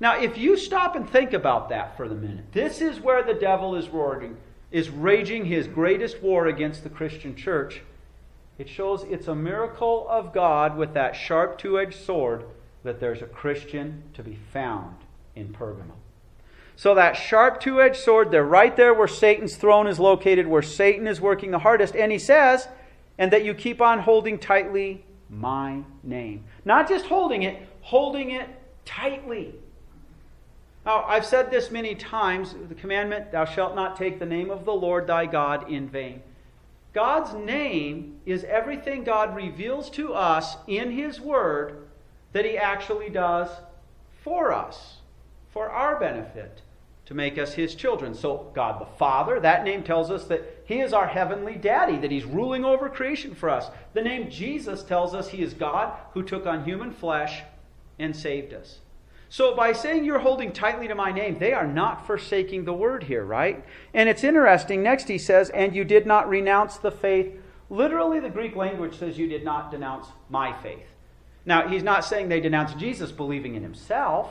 Now, 0.00 0.20
if 0.20 0.36
you 0.36 0.56
stop 0.56 0.96
and 0.96 1.08
think 1.08 1.32
about 1.32 1.68
that 1.68 1.96
for 1.96 2.08
the 2.08 2.14
minute, 2.14 2.46
this 2.52 2.80
is 2.80 3.00
where 3.00 3.22
the 3.22 3.34
devil 3.34 3.76
is 3.76 3.88
roaring, 3.88 4.36
is 4.72 4.90
raging 4.90 5.44
his 5.44 5.68
greatest 5.68 6.20
war 6.20 6.48
against 6.48 6.82
the 6.82 6.90
Christian 6.90 7.36
church. 7.36 7.80
It 8.58 8.68
shows 8.68 9.04
it's 9.04 9.26
a 9.26 9.34
miracle 9.34 10.06
of 10.08 10.32
God 10.32 10.76
with 10.76 10.94
that 10.94 11.16
sharp 11.16 11.58
two 11.58 11.78
edged 11.78 11.96
sword 12.04 12.44
that 12.84 13.00
there's 13.00 13.22
a 13.22 13.26
Christian 13.26 14.02
to 14.14 14.22
be 14.22 14.38
found 14.52 14.96
in 15.34 15.48
Pergamum. 15.48 15.96
So, 16.76 16.94
that 16.94 17.16
sharp 17.16 17.60
two 17.60 17.80
edged 17.80 17.96
sword, 17.96 18.30
they're 18.30 18.44
right 18.44 18.76
there 18.76 18.94
where 18.94 19.08
Satan's 19.08 19.56
throne 19.56 19.86
is 19.86 19.98
located, 19.98 20.46
where 20.46 20.62
Satan 20.62 21.06
is 21.06 21.20
working 21.20 21.50
the 21.50 21.60
hardest. 21.60 21.94
And 21.94 22.10
he 22.10 22.18
says, 22.18 22.68
and 23.18 23.32
that 23.32 23.44
you 23.44 23.54
keep 23.54 23.80
on 23.80 24.00
holding 24.00 24.38
tightly 24.38 25.04
my 25.30 25.82
name. 26.02 26.44
Not 26.64 26.88
just 26.88 27.06
holding 27.06 27.42
it, 27.42 27.62
holding 27.80 28.30
it 28.30 28.48
tightly. 28.84 29.54
Now, 30.84 31.04
I've 31.04 31.24
said 31.24 31.50
this 31.50 31.70
many 31.70 31.94
times 31.94 32.54
the 32.68 32.74
commandment, 32.74 33.32
Thou 33.32 33.44
shalt 33.44 33.74
not 33.74 33.96
take 33.96 34.18
the 34.18 34.26
name 34.26 34.50
of 34.50 34.64
the 34.64 34.74
Lord 34.74 35.06
thy 35.06 35.26
God 35.26 35.70
in 35.70 35.88
vain. 35.88 36.22
God's 36.94 37.34
name 37.34 38.20
is 38.24 38.44
everything 38.44 39.02
God 39.02 39.34
reveals 39.34 39.90
to 39.90 40.14
us 40.14 40.56
in 40.68 40.92
His 40.92 41.20
Word 41.20 41.88
that 42.32 42.44
He 42.44 42.56
actually 42.56 43.10
does 43.10 43.50
for 44.22 44.52
us, 44.52 44.98
for 45.52 45.68
our 45.68 45.98
benefit, 45.98 46.62
to 47.06 47.14
make 47.14 47.36
us 47.36 47.54
His 47.54 47.74
children. 47.74 48.14
So, 48.14 48.50
God 48.54 48.80
the 48.80 48.96
Father, 48.96 49.40
that 49.40 49.64
name 49.64 49.82
tells 49.82 50.08
us 50.10 50.24
that 50.26 50.62
He 50.66 50.80
is 50.80 50.92
our 50.92 51.08
heavenly 51.08 51.56
daddy, 51.56 51.98
that 51.98 52.12
He's 52.12 52.24
ruling 52.24 52.64
over 52.64 52.88
creation 52.88 53.34
for 53.34 53.50
us. 53.50 53.66
The 53.92 54.02
name 54.02 54.30
Jesus 54.30 54.84
tells 54.84 55.14
us 55.14 55.28
He 55.28 55.42
is 55.42 55.52
God 55.52 55.92
who 56.12 56.22
took 56.22 56.46
on 56.46 56.64
human 56.64 56.92
flesh 56.92 57.42
and 57.98 58.14
saved 58.14 58.54
us. 58.54 58.78
So, 59.34 59.52
by 59.56 59.72
saying 59.72 60.04
you're 60.04 60.20
holding 60.20 60.52
tightly 60.52 60.86
to 60.86 60.94
my 60.94 61.10
name, 61.10 61.40
they 61.40 61.52
are 61.52 61.66
not 61.66 62.06
forsaking 62.06 62.64
the 62.64 62.72
word 62.72 63.02
here, 63.02 63.24
right? 63.24 63.64
And 63.92 64.08
it's 64.08 64.22
interesting. 64.22 64.80
Next, 64.80 65.08
he 65.08 65.18
says, 65.18 65.50
and 65.50 65.74
you 65.74 65.82
did 65.82 66.06
not 66.06 66.28
renounce 66.28 66.76
the 66.76 66.92
faith. 66.92 67.32
Literally, 67.68 68.20
the 68.20 68.30
Greek 68.30 68.54
language 68.54 68.96
says 68.96 69.18
you 69.18 69.26
did 69.26 69.42
not 69.42 69.72
denounce 69.72 70.06
my 70.28 70.52
faith. 70.62 70.86
Now, 71.44 71.66
he's 71.66 71.82
not 71.82 72.04
saying 72.04 72.28
they 72.28 72.38
denounced 72.38 72.78
Jesus 72.78 73.10
believing 73.10 73.56
in 73.56 73.64
himself. 73.64 74.30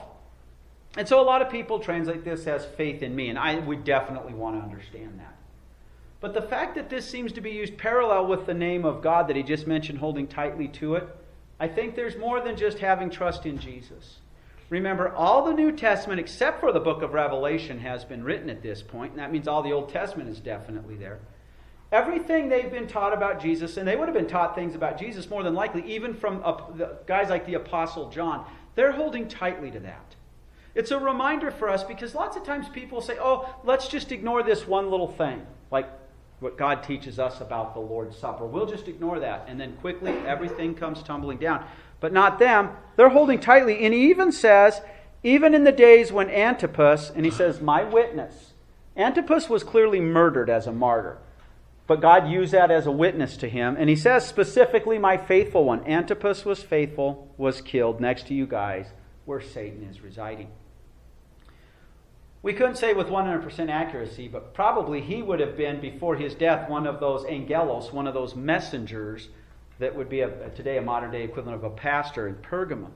And 0.95 1.05
so, 1.05 1.19
a 1.19 1.27
lot 1.27 1.41
of 1.41 1.49
people 1.49 1.79
translate 1.79 2.23
this 2.23 2.47
as 2.47 2.63
faith 2.63 3.03
in 3.03 3.13
me, 3.13 3.27
and 3.27 3.37
I 3.37 3.59
would 3.59 3.83
definitely 3.83 4.33
want 4.33 4.57
to 4.57 4.63
understand 4.63 5.19
that. 5.19 5.35
But 6.21 6.33
the 6.33 6.41
fact 6.41 6.75
that 6.75 6.89
this 6.89 7.05
seems 7.05 7.33
to 7.33 7.41
be 7.41 7.51
used 7.51 7.77
parallel 7.77 8.27
with 8.27 8.45
the 8.45 8.53
name 8.53 8.85
of 8.85 9.01
God 9.01 9.27
that 9.27 9.35
he 9.35 9.43
just 9.43 9.67
mentioned, 9.67 9.99
holding 9.99 10.27
tightly 10.27 10.69
to 10.69 10.95
it, 10.95 11.09
I 11.59 11.67
think 11.67 11.93
there's 11.93 12.15
more 12.15 12.39
than 12.39 12.55
just 12.55 12.79
having 12.79 13.09
trust 13.09 13.45
in 13.45 13.59
Jesus. 13.59 14.19
Remember, 14.69 15.13
all 15.13 15.45
the 15.45 15.53
New 15.53 15.71
Testament, 15.71 16.19
except 16.19 16.59
for 16.59 16.71
the 16.71 16.79
book 16.79 17.01
of 17.01 17.13
Revelation, 17.13 17.79
has 17.79 18.03
been 18.03 18.23
written 18.23 18.49
at 18.49 18.63
this 18.63 18.81
point, 18.81 19.11
and 19.11 19.19
that 19.19 19.31
means 19.31 19.47
all 19.47 19.61
the 19.61 19.71
Old 19.71 19.89
Testament 19.89 20.29
is 20.29 20.39
definitely 20.39 20.95
there. 20.95 21.19
Everything 21.91 22.49
they've 22.49 22.71
been 22.71 22.87
taught 22.87 23.13
about 23.13 23.39
Jesus, 23.39 23.77
and 23.77 23.87
they 23.87 23.95
would 23.95 24.07
have 24.07 24.15
been 24.17 24.27
taught 24.27 24.55
things 24.55 24.73
about 24.73 24.97
Jesus 24.97 25.29
more 25.29 25.43
than 25.43 25.53
likely, 25.53 25.83
even 25.93 26.15
from 26.15 26.41
guys 27.05 27.29
like 27.29 27.45
the 27.45 27.53
Apostle 27.53 28.09
John, 28.09 28.45
they're 28.73 28.93
holding 28.93 29.27
tightly 29.27 29.69
to 29.69 29.79
that. 29.81 30.15
It's 30.73 30.89
a 30.89 30.97
reminder 30.97 31.51
for 31.51 31.69
us 31.69 31.83
because 31.83 32.15
lots 32.15 32.35
of 32.35 32.43
times 32.43 32.67
people 32.69 32.99
say, 32.99 33.17
oh, 33.21 33.53
let's 33.63 33.87
just 33.87 34.11
ignore 34.11 34.41
this 34.41 34.67
one 34.67 34.89
little 34.89 35.07
thing, 35.07 35.45
like 35.69 35.87
what 36.39 36.57
God 36.57 36.81
teaches 36.81 37.19
us 37.19 37.41
about 37.41 37.75
the 37.75 37.79
Lord's 37.79 38.17
Supper. 38.17 38.45
We'll 38.45 38.65
just 38.65 38.87
ignore 38.87 39.19
that. 39.19 39.45
And 39.47 39.61
then 39.61 39.77
quickly 39.77 40.13
everything 40.25 40.73
comes 40.73 41.03
tumbling 41.03 41.37
down 41.37 41.63
but 42.03 42.11
not 42.11 42.37
them. 42.37 42.69
They're 42.97 43.07
holding 43.07 43.39
tightly. 43.39 43.85
And 43.85 43.93
he 43.93 44.09
even 44.09 44.33
says, 44.33 44.81
even 45.23 45.53
in 45.53 45.63
the 45.63 45.71
days 45.71 46.11
when 46.11 46.29
Antipas, 46.29 47.09
and 47.15 47.23
he 47.23 47.31
says, 47.31 47.61
my 47.61 47.85
witness, 47.85 48.51
Antipas 48.97 49.47
was 49.47 49.63
clearly 49.63 50.01
murdered 50.01 50.49
as 50.49 50.67
a 50.67 50.73
martyr. 50.73 51.17
But 51.87 52.01
God 52.01 52.29
used 52.29 52.51
that 52.51 52.71
as 52.71 52.85
a 52.87 52.91
witness 52.91 53.37
to 53.37 53.47
him. 53.47 53.77
And 53.79 53.89
he 53.89 53.95
says 53.95 54.27
specifically, 54.27 54.99
my 54.99 55.15
faithful 55.15 55.63
one. 55.63 55.87
Antipas 55.87 56.43
was 56.43 56.61
faithful, 56.61 57.33
was 57.37 57.61
killed 57.61 58.01
next 58.01 58.27
to 58.27 58.33
you 58.33 58.47
guys 58.47 58.87
where 59.23 59.39
Satan 59.39 59.87
is 59.89 60.01
residing. 60.01 60.49
We 62.41 62.51
couldn't 62.51 62.75
say 62.75 62.93
with 62.93 63.07
100% 63.07 63.69
accuracy, 63.69 64.27
but 64.27 64.53
probably 64.53 64.99
he 64.99 65.21
would 65.21 65.39
have 65.39 65.55
been, 65.55 65.79
before 65.79 66.17
his 66.17 66.35
death, 66.35 66.69
one 66.69 66.85
of 66.85 66.99
those 66.99 67.23
angelos, 67.23 67.93
one 67.93 68.07
of 68.07 68.13
those 68.13 68.35
messengers 68.35 69.29
that 69.79 69.95
would 69.95 70.09
be 70.09 70.21
a, 70.21 70.49
today 70.49 70.77
a 70.77 70.81
modern 70.81 71.11
day 71.11 71.23
equivalent 71.23 71.57
of 71.57 71.63
a 71.63 71.75
pastor 71.75 72.27
in 72.27 72.35
Pergamum. 72.35 72.91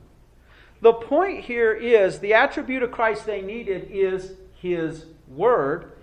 The 0.81 0.93
point 0.93 1.43
here 1.45 1.73
is 1.73 2.19
the 2.19 2.33
attribute 2.33 2.83
of 2.83 2.91
Christ 2.91 3.25
they 3.25 3.41
needed 3.41 3.89
is 3.91 4.33
his 4.53 5.05
word. 5.27 5.93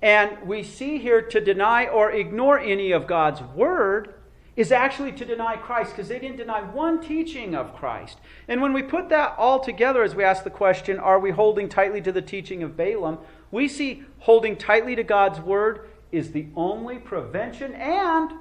And 0.00 0.42
we 0.44 0.62
see 0.62 0.98
here 0.98 1.22
to 1.22 1.40
deny 1.40 1.86
or 1.86 2.10
ignore 2.10 2.58
any 2.58 2.92
of 2.92 3.06
God's 3.06 3.40
word 3.40 4.14
is 4.54 4.70
actually 4.70 5.12
to 5.12 5.24
deny 5.24 5.56
Christ 5.56 5.92
because 5.92 6.08
they 6.08 6.18
didn't 6.18 6.36
deny 6.36 6.60
one 6.60 7.00
teaching 7.00 7.54
of 7.54 7.74
Christ. 7.74 8.18
And 8.48 8.60
when 8.60 8.72
we 8.72 8.82
put 8.82 9.08
that 9.08 9.34
all 9.38 9.60
together 9.60 10.02
as 10.02 10.14
we 10.14 10.24
ask 10.24 10.44
the 10.44 10.50
question, 10.50 10.98
are 10.98 11.18
we 11.18 11.30
holding 11.30 11.68
tightly 11.68 12.02
to 12.02 12.12
the 12.12 12.20
teaching 12.20 12.62
of 12.62 12.76
Balaam? 12.76 13.18
We 13.50 13.66
see 13.66 14.04
holding 14.20 14.56
tightly 14.56 14.94
to 14.96 15.02
God's 15.02 15.40
word 15.40 15.88
is 16.10 16.32
the 16.32 16.48
only 16.54 16.98
prevention 16.98 17.74
and 17.74 18.32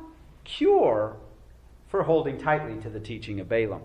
cure 0.44 1.16
for 1.92 2.04
holding 2.04 2.38
tightly 2.38 2.82
to 2.82 2.90
the 2.90 3.02
teaching 3.02 3.42
of 3.42 3.50
Balaam. 3.50 3.82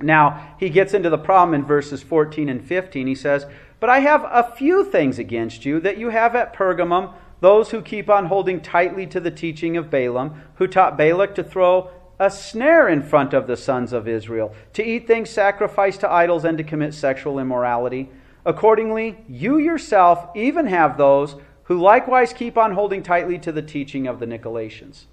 Now, 0.00 0.56
he 0.60 0.68
gets 0.68 0.92
into 0.92 1.08
the 1.08 1.16
problem 1.16 1.54
in 1.54 1.64
verses 1.64 2.02
14 2.02 2.50
and 2.50 2.62
15. 2.62 3.06
He 3.06 3.14
says, 3.14 3.46
But 3.80 3.88
I 3.88 4.00
have 4.00 4.24
a 4.30 4.54
few 4.54 4.84
things 4.84 5.18
against 5.18 5.64
you 5.64 5.80
that 5.80 5.96
you 5.96 6.10
have 6.10 6.36
at 6.36 6.54
Pergamum, 6.54 7.14
those 7.40 7.70
who 7.70 7.80
keep 7.80 8.10
on 8.10 8.26
holding 8.26 8.60
tightly 8.60 9.06
to 9.06 9.20
the 9.20 9.30
teaching 9.30 9.74
of 9.78 9.90
Balaam, 9.90 10.42
who 10.56 10.66
taught 10.66 10.98
Balak 10.98 11.34
to 11.36 11.42
throw 11.42 11.90
a 12.18 12.30
snare 12.30 12.88
in 12.88 13.02
front 13.02 13.32
of 13.32 13.46
the 13.46 13.56
sons 13.56 13.94
of 13.94 14.06
Israel, 14.06 14.54
to 14.74 14.84
eat 14.84 15.06
things 15.06 15.30
sacrificed 15.30 16.00
to 16.00 16.10
idols 16.10 16.44
and 16.44 16.58
to 16.58 16.64
commit 16.64 16.92
sexual 16.92 17.38
immorality. 17.38 18.10
Accordingly, 18.44 19.24
you 19.26 19.56
yourself 19.56 20.28
even 20.36 20.66
have 20.66 20.98
those 20.98 21.36
who 21.64 21.80
likewise 21.80 22.34
keep 22.34 22.58
on 22.58 22.72
holding 22.72 23.02
tightly 23.02 23.38
to 23.38 23.50
the 23.50 23.62
teaching 23.62 24.06
of 24.06 24.20
the 24.20 24.26
Nicolaitans. 24.26 25.04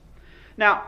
Now, 0.57 0.83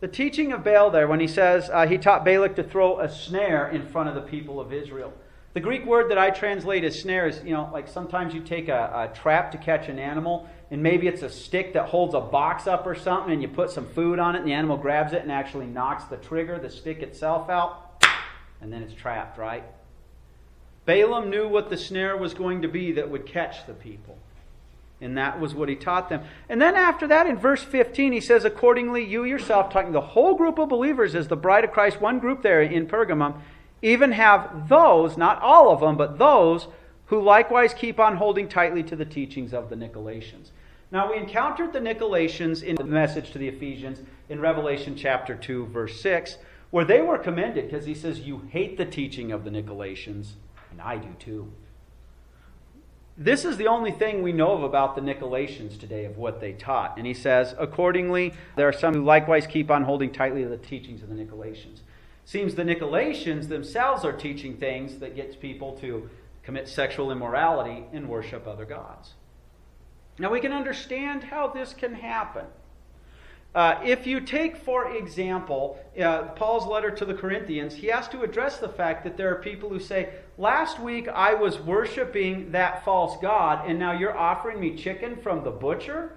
the 0.00 0.08
teaching 0.08 0.52
of 0.52 0.62
Baal 0.62 0.90
there, 0.90 1.08
when 1.08 1.20
he 1.20 1.26
says 1.26 1.70
uh, 1.72 1.86
he 1.86 1.98
taught 1.98 2.24
Balak 2.24 2.56
to 2.56 2.62
throw 2.62 3.00
a 3.00 3.08
snare 3.08 3.68
in 3.68 3.86
front 3.86 4.08
of 4.08 4.14
the 4.14 4.20
people 4.20 4.60
of 4.60 4.72
Israel. 4.72 5.12
The 5.54 5.60
Greek 5.60 5.86
word 5.86 6.10
that 6.10 6.18
I 6.18 6.28
translate 6.28 6.84
as 6.84 7.00
snare 7.00 7.26
is, 7.26 7.42
you 7.42 7.54
know, 7.54 7.70
like 7.72 7.88
sometimes 7.88 8.34
you 8.34 8.42
take 8.42 8.68
a, 8.68 9.10
a 9.10 9.16
trap 9.16 9.52
to 9.52 9.58
catch 9.58 9.88
an 9.88 9.98
animal, 9.98 10.46
and 10.70 10.82
maybe 10.82 11.08
it's 11.08 11.22
a 11.22 11.30
stick 11.30 11.72
that 11.72 11.86
holds 11.86 12.14
a 12.14 12.20
box 12.20 12.66
up 12.66 12.86
or 12.86 12.94
something, 12.94 13.32
and 13.32 13.40
you 13.40 13.48
put 13.48 13.70
some 13.70 13.86
food 13.86 14.18
on 14.18 14.34
it, 14.34 14.40
and 14.40 14.48
the 14.48 14.52
animal 14.52 14.76
grabs 14.76 15.14
it 15.14 15.22
and 15.22 15.32
actually 15.32 15.64
knocks 15.64 16.04
the 16.04 16.18
trigger, 16.18 16.58
the 16.58 16.68
stick 16.68 17.00
itself 17.00 17.48
out, 17.48 18.04
and 18.60 18.70
then 18.70 18.82
it's 18.82 18.92
trapped, 18.92 19.38
right? 19.38 19.64
Balaam 20.84 21.30
knew 21.30 21.48
what 21.48 21.70
the 21.70 21.76
snare 21.78 22.18
was 22.18 22.34
going 22.34 22.60
to 22.60 22.68
be 22.68 22.92
that 22.92 23.08
would 23.08 23.24
catch 23.24 23.66
the 23.66 23.72
people. 23.72 24.18
And 25.00 25.18
that 25.18 25.38
was 25.38 25.54
what 25.54 25.68
he 25.68 25.76
taught 25.76 26.08
them. 26.08 26.22
And 26.48 26.60
then 26.60 26.74
after 26.74 27.06
that, 27.08 27.26
in 27.26 27.36
verse 27.36 27.62
15, 27.62 28.12
he 28.12 28.20
says, 28.20 28.44
Accordingly, 28.44 29.04
you 29.04 29.24
yourself, 29.24 29.70
talking 29.70 29.92
the 29.92 30.00
whole 30.00 30.34
group 30.34 30.58
of 30.58 30.70
believers 30.70 31.14
as 31.14 31.28
the 31.28 31.36
bride 31.36 31.64
of 31.64 31.72
Christ, 31.72 32.00
one 32.00 32.18
group 32.18 32.42
there 32.42 32.62
in 32.62 32.86
Pergamum, 32.86 33.40
even 33.82 34.12
have 34.12 34.68
those, 34.68 35.18
not 35.18 35.40
all 35.42 35.70
of 35.70 35.80
them, 35.80 35.96
but 35.96 36.18
those 36.18 36.68
who 37.06 37.20
likewise 37.20 37.74
keep 37.74 38.00
on 38.00 38.16
holding 38.16 38.48
tightly 38.48 38.82
to 38.84 38.96
the 38.96 39.04
teachings 39.04 39.52
of 39.52 39.68
the 39.68 39.76
Nicolaitans. 39.76 40.50
Now, 40.90 41.10
we 41.10 41.18
encountered 41.18 41.72
the 41.72 41.80
Nicolaitans 41.80 42.62
in 42.62 42.76
the 42.76 42.84
message 42.84 43.32
to 43.32 43.38
the 43.38 43.48
Ephesians 43.48 44.00
in 44.28 44.40
Revelation 44.40 44.96
chapter 44.96 45.34
2, 45.34 45.66
verse 45.66 46.00
6, 46.00 46.38
where 46.70 46.84
they 46.84 47.02
were 47.02 47.18
commended 47.18 47.68
because 47.68 47.86
he 47.86 47.94
says, 47.94 48.20
You 48.20 48.48
hate 48.50 48.78
the 48.78 48.86
teaching 48.86 49.30
of 49.30 49.44
the 49.44 49.50
Nicolaitans, 49.50 50.30
and 50.70 50.80
I 50.80 50.96
do 50.96 51.14
too. 51.18 51.52
This 53.18 53.46
is 53.46 53.56
the 53.56 53.68
only 53.68 53.92
thing 53.92 54.20
we 54.20 54.32
know 54.32 54.52
of 54.52 54.62
about 54.62 54.94
the 54.94 55.00
Nicolaitans 55.00 55.80
today 55.80 56.04
of 56.04 56.18
what 56.18 56.38
they 56.38 56.52
taught. 56.52 56.98
And 56.98 57.06
he 57.06 57.14
says, 57.14 57.54
accordingly, 57.58 58.34
there 58.56 58.68
are 58.68 58.74
some 58.74 58.92
who 58.92 59.04
likewise 59.04 59.46
keep 59.46 59.70
on 59.70 59.84
holding 59.84 60.12
tightly 60.12 60.42
to 60.42 60.50
the 60.50 60.58
teachings 60.58 61.02
of 61.02 61.08
the 61.08 61.14
Nicolaitans. 61.14 61.80
Seems 62.26 62.54
the 62.54 62.62
Nicolaitans 62.62 63.48
themselves 63.48 64.04
are 64.04 64.12
teaching 64.12 64.58
things 64.58 64.98
that 64.98 65.16
gets 65.16 65.34
people 65.34 65.78
to 65.78 66.10
commit 66.42 66.68
sexual 66.68 67.10
immorality 67.10 67.84
and 67.92 68.06
worship 68.06 68.46
other 68.46 68.66
gods. 68.66 69.14
Now 70.18 70.30
we 70.30 70.40
can 70.40 70.52
understand 70.52 71.24
how 71.24 71.48
this 71.48 71.72
can 71.72 71.94
happen. 71.94 72.44
Uh, 73.54 73.80
if 73.82 74.06
you 74.06 74.20
take, 74.20 74.58
for 74.58 74.94
example, 74.94 75.78
uh, 75.98 76.24
Paul's 76.34 76.66
letter 76.66 76.90
to 76.90 77.06
the 77.06 77.14
Corinthians, 77.14 77.74
he 77.74 77.86
has 77.86 78.06
to 78.08 78.20
address 78.20 78.58
the 78.58 78.68
fact 78.68 79.02
that 79.04 79.16
there 79.16 79.32
are 79.32 79.40
people 79.40 79.70
who 79.70 79.80
say, 79.80 80.10
Last 80.38 80.78
week 80.78 81.08
I 81.08 81.34
was 81.34 81.58
worshiping 81.58 82.52
that 82.52 82.84
false 82.84 83.16
God, 83.22 83.68
and 83.68 83.78
now 83.78 83.92
you're 83.92 84.16
offering 84.16 84.60
me 84.60 84.76
chicken 84.76 85.16
from 85.16 85.44
the 85.44 85.50
butcher? 85.50 86.12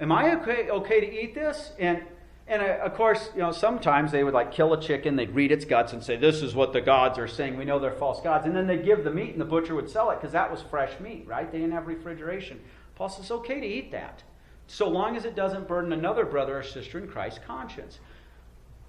Am 0.00 0.10
I 0.10 0.34
okay, 0.36 0.70
okay 0.70 1.00
to 1.00 1.22
eat 1.22 1.34
this? 1.34 1.72
And, 1.78 2.02
and 2.46 2.62
uh, 2.62 2.78
of 2.84 2.94
course, 2.94 3.30
you 3.34 3.40
know, 3.40 3.52
sometimes 3.52 4.12
they 4.12 4.24
would 4.24 4.32
like 4.32 4.52
kill 4.52 4.72
a 4.72 4.80
chicken, 4.80 5.16
they'd 5.16 5.34
read 5.34 5.52
its 5.52 5.64
guts 5.64 5.92
and 5.92 6.02
say, 6.02 6.16
This 6.16 6.40
is 6.40 6.54
what 6.54 6.72
the 6.72 6.80
gods 6.80 7.18
are 7.18 7.28
saying. 7.28 7.58
We 7.58 7.66
know 7.66 7.78
they're 7.78 7.92
false 7.92 8.22
gods. 8.22 8.46
And 8.46 8.56
then 8.56 8.66
they'd 8.66 8.84
give 8.84 9.04
the 9.04 9.10
meat, 9.10 9.32
and 9.32 9.40
the 9.40 9.44
butcher 9.44 9.74
would 9.74 9.90
sell 9.90 10.10
it 10.10 10.16
because 10.16 10.32
that 10.32 10.50
was 10.50 10.62
fresh 10.62 10.98
meat, 10.98 11.24
right? 11.26 11.50
They 11.50 11.58
didn't 11.58 11.74
have 11.74 11.86
refrigeration. 11.86 12.60
Paul 12.94 13.10
says, 13.10 13.20
It's 13.20 13.30
okay 13.30 13.60
to 13.60 13.66
eat 13.66 13.92
that 13.92 14.22
so 14.68 14.88
long 14.88 15.16
as 15.16 15.24
it 15.24 15.34
doesn't 15.34 15.66
burden 15.66 15.92
another 15.92 16.24
brother 16.24 16.58
or 16.58 16.62
sister 16.62 16.98
in 16.98 17.08
Christ's 17.08 17.40
conscience. 17.46 17.98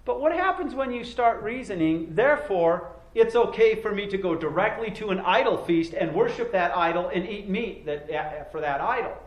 But 0.06 0.20
what 0.20 0.34
happens 0.34 0.76
when 0.76 0.92
you 0.92 1.04
start 1.04 1.42
reasoning, 1.42 2.16
therefore, 2.16 2.92
it's 3.16 3.36
okay 3.36 3.76
for 3.76 3.92
me 3.92 4.08
to 4.08 4.18
go 4.18 4.36
directly 4.36 4.92
to 4.92 5.10
an 5.10 5.20
idol 5.20 5.58
feast 5.58 5.94
and 5.94 6.14
worship 6.14 6.52
that 6.52 6.76
idol 6.76 7.10
and 7.10 7.28
eat 7.28 7.50
meat 7.50 7.86
that, 7.86 8.52
for 8.52 8.62
that 8.62 8.82
idol? 8.82 9.18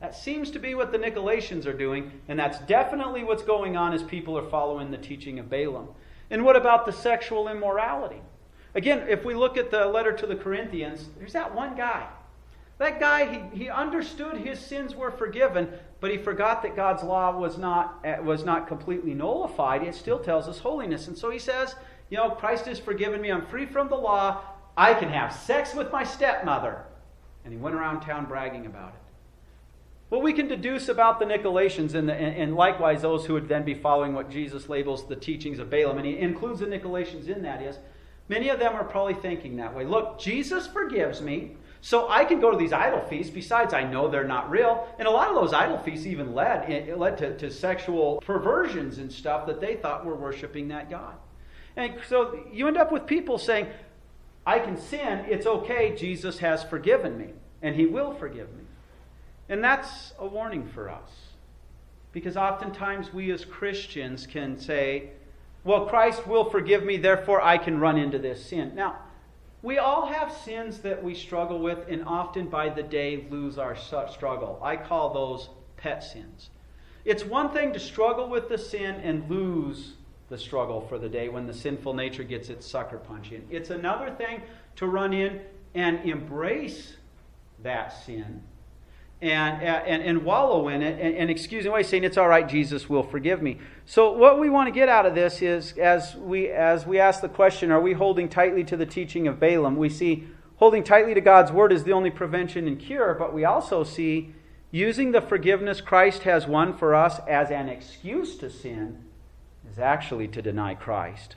That 0.00 0.14
seems 0.14 0.50
to 0.52 0.58
be 0.58 0.74
what 0.74 0.90
the 0.90 0.98
Nicolaitans 0.98 1.66
are 1.66 1.72
doing, 1.72 2.10
and 2.28 2.38
that's 2.38 2.58
definitely 2.60 3.22
what's 3.22 3.42
going 3.42 3.76
on 3.76 3.92
as 3.92 4.02
people 4.02 4.36
are 4.36 4.48
following 4.48 4.90
the 4.90 4.98
teaching 4.98 5.38
of 5.38 5.48
Balaam. 5.48 5.88
And 6.30 6.44
what 6.44 6.56
about 6.56 6.86
the 6.86 6.92
sexual 6.92 7.48
immorality? 7.48 8.20
Again, 8.74 9.06
if 9.08 9.24
we 9.24 9.34
look 9.34 9.56
at 9.56 9.70
the 9.70 9.86
letter 9.86 10.12
to 10.12 10.26
the 10.26 10.34
Corinthians, 10.34 11.08
there's 11.18 11.34
that 11.34 11.54
one 11.54 11.76
guy 11.76 12.08
that 12.82 12.98
guy, 12.98 13.48
he, 13.52 13.64
he 13.64 13.70
understood 13.70 14.38
his 14.38 14.58
sins 14.58 14.94
were 14.94 15.10
forgiven, 15.10 15.68
but 16.00 16.10
he 16.10 16.18
forgot 16.18 16.62
that 16.62 16.74
God's 16.74 17.02
law 17.02 17.36
was 17.38 17.56
not, 17.56 18.00
eh, 18.04 18.18
was 18.18 18.44
not 18.44 18.66
completely 18.66 19.14
nullified. 19.14 19.82
It 19.82 19.94
still 19.94 20.18
tells 20.18 20.48
us 20.48 20.58
holiness. 20.58 21.06
And 21.06 21.16
so 21.16 21.30
he 21.30 21.38
says, 21.38 21.76
You 22.12 22.18
know, 22.18 22.28
Christ 22.28 22.66
has 22.66 22.78
forgiven 22.78 23.22
me. 23.22 23.32
I'm 23.32 23.46
free 23.46 23.64
from 23.64 23.88
the 23.88 23.96
law. 23.96 24.42
I 24.76 24.92
can 24.92 25.08
have 25.08 25.32
sex 25.32 25.74
with 25.74 25.90
my 25.90 26.04
stepmother. 26.04 26.84
And 27.42 27.54
he 27.54 27.58
went 27.58 27.74
around 27.74 28.02
town 28.02 28.26
bragging 28.26 28.66
about 28.66 28.90
it. 28.90 29.00
What 30.10 30.22
we 30.22 30.34
can 30.34 30.46
deduce 30.46 30.90
about 30.90 31.18
the 31.18 31.24
Nicolaitans 31.24 31.94
and, 31.94 32.06
the, 32.06 32.12
and, 32.12 32.54
likewise 32.54 33.00
those 33.00 33.24
who 33.24 33.32
would 33.32 33.48
then 33.48 33.64
be 33.64 33.72
following 33.72 34.12
what 34.12 34.28
Jesus 34.28 34.68
labels 34.68 35.08
the 35.08 35.16
teachings 35.16 35.58
of 35.58 35.70
Balaam, 35.70 35.96
and 35.96 36.06
he 36.06 36.18
includes 36.18 36.60
the 36.60 36.66
Nicolaitans 36.66 37.28
in 37.28 37.40
that, 37.44 37.62
is 37.62 37.78
many 38.28 38.50
of 38.50 38.58
them 38.58 38.74
are 38.74 38.84
probably 38.84 39.14
thinking 39.14 39.56
that 39.56 39.74
way. 39.74 39.86
Look, 39.86 40.20
Jesus 40.20 40.66
forgives 40.66 41.22
me. 41.22 41.56
So 41.80 42.10
I 42.10 42.26
can 42.26 42.40
go 42.40 42.50
to 42.50 42.58
these 42.58 42.74
idol 42.74 43.00
feasts. 43.08 43.32
Besides, 43.32 43.72
I 43.72 43.84
know 43.84 44.10
they're 44.10 44.22
not 44.22 44.50
real. 44.50 44.86
And 44.98 45.08
a 45.08 45.10
lot 45.10 45.30
of 45.30 45.34
those 45.34 45.54
idol 45.54 45.78
feasts 45.78 46.04
even 46.04 46.34
led, 46.34 46.94
led 46.94 47.16
to, 47.16 47.38
to 47.38 47.50
sexual 47.50 48.18
perversions 48.18 48.98
and 48.98 49.10
stuff 49.10 49.46
that 49.46 49.62
they 49.62 49.76
thought 49.76 50.04
were 50.04 50.14
worshiping 50.14 50.68
that 50.68 50.90
God. 50.90 51.14
And 51.76 51.94
so 52.08 52.44
you 52.52 52.68
end 52.68 52.76
up 52.76 52.92
with 52.92 53.06
people 53.06 53.38
saying, 53.38 53.66
I 54.46 54.58
can 54.58 54.76
sin. 54.76 55.24
It's 55.28 55.46
okay. 55.46 55.94
Jesus 55.96 56.38
has 56.38 56.64
forgiven 56.64 57.16
me, 57.16 57.28
and 57.62 57.74
he 57.74 57.86
will 57.86 58.12
forgive 58.14 58.52
me. 58.54 58.64
And 59.48 59.62
that's 59.62 60.12
a 60.18 60.26
warning 60.26 60.68
for 60.68 60.90
us. 60.90 61.10
Because 62.12 62.36
oftentimes 62.36 63.12
we 63.12 63.30
as 63.30 63.44
Christians 63.44 64.26
can 64.26 64.58
say, 64.58 65.10
well, 65.64 65.86
Christ 65.86 66.26
will 66.26 66.50
forgive 66.50 66.84
me, 66.84 66.96
therefore 66.96 67.40
I 67.40 67.56
can 67.56 67.78
run 67.78 67.96
into 67.96 68.18
this 68.18 68.44
sin. 68.44 68.74
Now, 68.74 68.98
we 69.62 69.78
all 69.78 70.06
have 70.06 70.32
sins 70.32 70.78
that 70.80 71.02
we 71.02 71.14
struggle 71.14 71.60
with, 71.60 71.86
and 71.88 72.04
often 72.04 72.48
by 72.48 72.68
the 72.68 72.82
day 72.82 73.26
lose 73.30 73.58
our 73.58 73.76
struggle. 73.76 74.60
I 74.62 74.76
call 74.76 75.14
those 75.14 75.48
pet 75.76 76.02
sins. 76.02 76.50
It's 77.04 77.24
one 77.24 77.50
thing 77.50 77.72
to 77.72 77.80
struggle 77.80 78.28
with 78.28 78.48
the 78.48 78.58
sin 78.58 78.96
and 78.96 79.30
lose 79.30 79.94
the 80.32 80.38
struggle 80.38 80.80
for 80.80 80.98
the 80.98 81.10
day 81.10 81.28
when 81.28 81.46
the 81.46 81.52
sinful 81.52 81.92
nature 81.92 82.24
gets 82.24 82.48
its 82.48 82.66
sucker 82.66 82.96
punch 82.96 83.32
in. 83.32 83.44
It's 83.50 83.68
another 83.68 84.10
thing 84.10 84.40
to 84.76 84.86
run 84.86 85.12
in 85.12 85.42
and 85.74 86.00
embrace 86.08 86.96
that 87.62 87.92
sin 88.06 88.42
and, 89.20 89.62
and, 89.62 90.02
and 90.02 90.24
wallow 90.24 90.68
in 90.68 90.80
it 90.80 90.98
and, 90.98 91.14
and 91.16 91.30
excuse 91.30 91.66
away, 91.66 91.82
saying, 91.82 92.04
It's 92.04 92.16
all 92.16 92.28
right, 92.28 92.48
Jesus 92.48 92.88
will 92.88 93.02
forgive 93.02 93.42
me. 93.42 93.58
So, 93.84 94.12
what 94.12 94.40
we 94.40 94.48
want 94.48 94.68
to 94.68 94.72
get 94.72 94.88
out 94.88 95.04
of 95.04 95.14
this 95.14 95.42
is 95.42 95.76
as 95.76 96.16
we, 96.16 96.48
as 96.48 96.86
we 96.86 96.98
ask 96.98 97.20
the 97.20 97.28
question, 97.28 97.70
Are 97.70 97.80
we 97.80 97.92
holding 97.92 98.30
tightly 98.30 98.64
to 98.64 98.76
the 98.76 98.86
teaching 98.86 99.28
of 99.28 99.38
Balaam? 99.38 99.76
We 99.76 99.90
see 99.90 100.26
holding 100.56 100.82
tightly 100.82 101.12
to 101.12 101.20
God's 101.20 101.52
word 101.52 101.72
is 101.72 101.84
the 101.84 101.92
only 101.92 102.10
prevention 102.10 102.66
and 102.66 102.80
cure, 102.80 103.14
but 103.18 103.34
we 103.34 103.44
also 103.44 103.84
see 103.84 104.32
using 104.70 105.12
the 105.12 105.20
forgiveness 105.20 105.82
Christ 105.82 106.22
has 106.22 106.46
won 106.46 106.74
for 106.74 106.94
us 106.94 107.20
as 107.28 107.50
an 107.50 107.68
excuse 107.68 108.36
to 108.38 108.48
sin 108.48 109.04
is 109.72 109.78
actually 109.78 110.28
to 110.28 110.42
deny 110.42 110.74
Christ. 110.74 111.36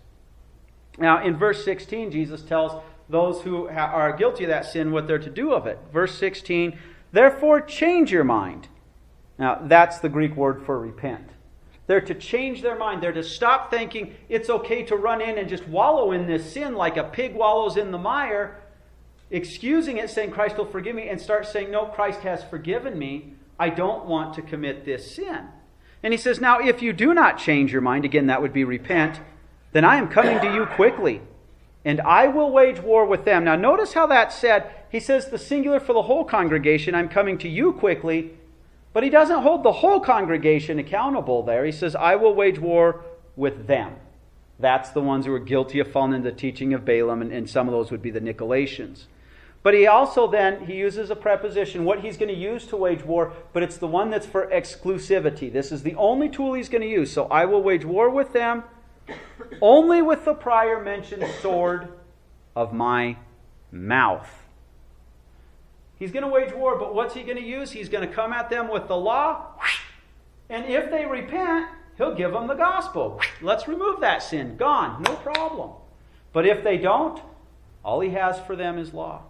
Now, 0.98 1.24
in 1.24 1.38
verse 1.38 1.64
16, 1.64 2.12
Jesus 2.12 2.42
tells 2.42 2.82
those 3.08 3.42
who 3.42 3.68
are 3.70 4.16
guilty 4.16 4.44
of 4.44 4.50
that 4.50 4.66
sin 4.66 4.92
what 4.92 5.08
they're 5.08 5.20
to 5.20 5.30
do 5.30 5.54
of 5.54 5.68
it. 5.68 5.80
Verse 5.94 6.18
16, 6.18 6.78
Therefore, 7.12 7.62
change 7.62 8.12
your 8.12 8.24
mind. 8.24 8.68
Now, 9.38 9.62
that's 9.64 10.00
the 10.00 10.10
Greek 10.10 10.36
word 10.36 10.66
for 10.66 10.80
repent. 10.80 11.30
They're 11.88 12.02
to 12.02 12.16
change 12.16 12.62
their 12.62 12.78
mind. 12.78 13.04
They're 13.04 13.14
to 13.14 13.24
stop 13.24 13.70
thinking 13.70 14.16
it's 14.28 14.50
okay 14.50 14.84
to 14.84 14.96
run 14.96 15.22
in 15.22 15.38
and 15.38 15.48
just 15.48 15.68
wallow 15.68 16.12
in 16.12 16.26
this 16.26 16.52
sin 16.52 16.74
like 16.76 16.98
a 16.98 17.04
pig 17.04 17.36
wallows 17.36 17.78
in 17.78 17.92
the 17.92 17.98
mire, 17.98 18.64
excusing 19.30 19.98
it, 19.98 20.10
saying, 20.10 20.32
Christ 20.32 20.58
will 20.58 20.66
forgive 20.66 20.96
me, 20.96 21.10
and 21.10 21.22
start 21.22 21.46
saying, 21.46 21.72
No, 21.72 21.86
Christ 21.86 22.22
has 22.22 22.44
forgiven 22.44 22.98
me. 22.98 23.34
I 23.60 23.70
don't 23.70 24.06
want 24.06 24.34
to 24.36 24.42
commit 24.42 24.84
this 24.84 25.16
sin. 25.16 25.48
And 26.06 26.14
he 26.14 26.20
says, 26.20 26.40
Now, 26.40 26.60
if 26.60 26.84
you 26.84 26.94
do 26.94 27.16
not 27.16 27.40
change 27.40 27.74
your 27.74 27.82
mind, 27.82 28.06
again, 28.06 28.28
that 28.28 28.40
would 28.40 28.54
be 28.54 28.64
repent, 28.64 29.22
then 29.72 29.84
I 29.84 29.96
am 29.96 30.08
coming 30.08 30.40
to 30.40 30.54
you 30.54 30.68
quickly, 30.68 31.20
and 31.84 32.00
I 32.00 32.28
will 32.28 32.52
wage 32.52 32.80
war 32.80 33.08
with 33.08 33.26
them. 33.26 33.44
Now, 33.44 33.56
notice 33.56 33.94
how 33.94 34.06
that's 34.06 34.36
said 34.36 34.72
he 34.92 35.00
says 35.00 35.30
the 35.32 35.40
singular 35.40 35.80
for 35.80 35.94
the 35.94 36.04
whole 36.04 36.24
congregation, 36.24 36.94
I'm 36.94 37.10
coming 37.10 37.40
to 37.40 37.50
you 37.50 37.74
quickly. 37.74 38.34
But 38.94 39.04
he 39.04 39.10
doesn't 39.10 39.42
hold 39.42 39.64
the 39.64 39.72
whole 39.72 40.00
congregation 40.00 40.78
accountable 40.78 41.42
there. 41.42 41.66
He 41.66 41.72
says, 41.72 41.96
I 41.96 42.18
will 42.18 42.36
wage 42.36 42.60
war 42.60 43.04
with 43.36 43.66
them. 43.66 43.96
That's 44.60 44.92
the 44.92 45.02
ones 45.02 45.26
who 45.26 45.34
are 45.34 45.40
guilty 45.40 45.80
of 45.80 45.92
falling 45.92 46.14
into 46.14 46.30
the 46.30 46.38
teaching 46.38 46.76
of 46.76 46.86
Balaam, 46.86 47.24
and, 47.24 47.32
and 47.32 47.50
some 47.50 47.68
of 47.68 47.72
those 47.72 47.90
would 47.90 48.04
be 48.04 48.12
the 48.12 48.22
Nicolaitans. 48.22 49.06
But 49.66 49.74
he 49.74 49.88
also 49.88 50.28
then 50.28 50.68
he 50.68 50.76
uses 50.76 51.10
a 51.10 51.16
preposition, 51.16 51.86
what 51.86 52.02
he's 52.02 52.18
going 52.18 52.30
to 52.30 52.40
use 52.40 52.68
to 52.68 52.78
wage 52.78 53.04
war, 53.04 53.34
but 53.52 53.64
it's 53.64 53.78
the 53.78 53.88
one 53.88 54.12
that's 54.12 54.28
for 54.28 54.46
exclusivity. 54.46 55.52
This 55.52 55.72
is 55.72 55.82
the 55.82 55.96
only 55.96 56.30
tool 56.30 56.54
he's 56.54 56.70
going 56.70 56.84
to 56.84 56.88
use. 56.88 57.12
So 57.12 57.26
I 57.30 57.46
will 57.46 57.64
wage 57.64 57.84
war 57.84 58.12
with 58.12 58.32
them 58.32 58.64
only 59.64 60.04
with 60.04 60.24
the 60.24 60.36
prior 60.36 60.84
mentioned 60.84 61.26
sword 61.42 61.94
of 62.56 62.74
my 62.74 63.18
mouth. 63.72 64.30
He's 65.98 66.12
going 66.12 66.26
to 66.26 66.30
wage 66.30 66.54
war, 66.54 66.78
but 66.78 66.94
what's 66.94 67.16
he 67.16 67.24
going 67.24 67.38
to 67.38 67.44
use? 67.44 67.72
He's 67.72 67.90
going 67.90 68.08
to 68.08 68.14
come 68.14 68.34
at 68.34 68.52
them 68.52 68.70
with 68.72 68.88
the 68.88 68.98
law. 68.98 69.48
And 70.48 70.66
if 70.66 70.92
they 70.92 71.08
repent, 71.08 71.70
he'll 71.98 72.14
give 72.14 72.34
them 72.34 72.46
the 72.46 72.54
gospel. 72.54 73.20
Let's 73.42 73.68
remove 73.68 74.00
that 74.02 74.22
sin. 74.22 74.58
Gone. 74.58 75.02
No 75.02 75.16
problem. 75.16 75.72
But 76.34 76.46
if 76.46 76.64
they 76.64 76.78
don't, 76.78 77.20
all 77.84 78.02
he 78.02 78.12
has 78.12 78.40
for 78.42 78.56
them 78.56 78.78
is 78.78 78.94
law. 78.94 79.24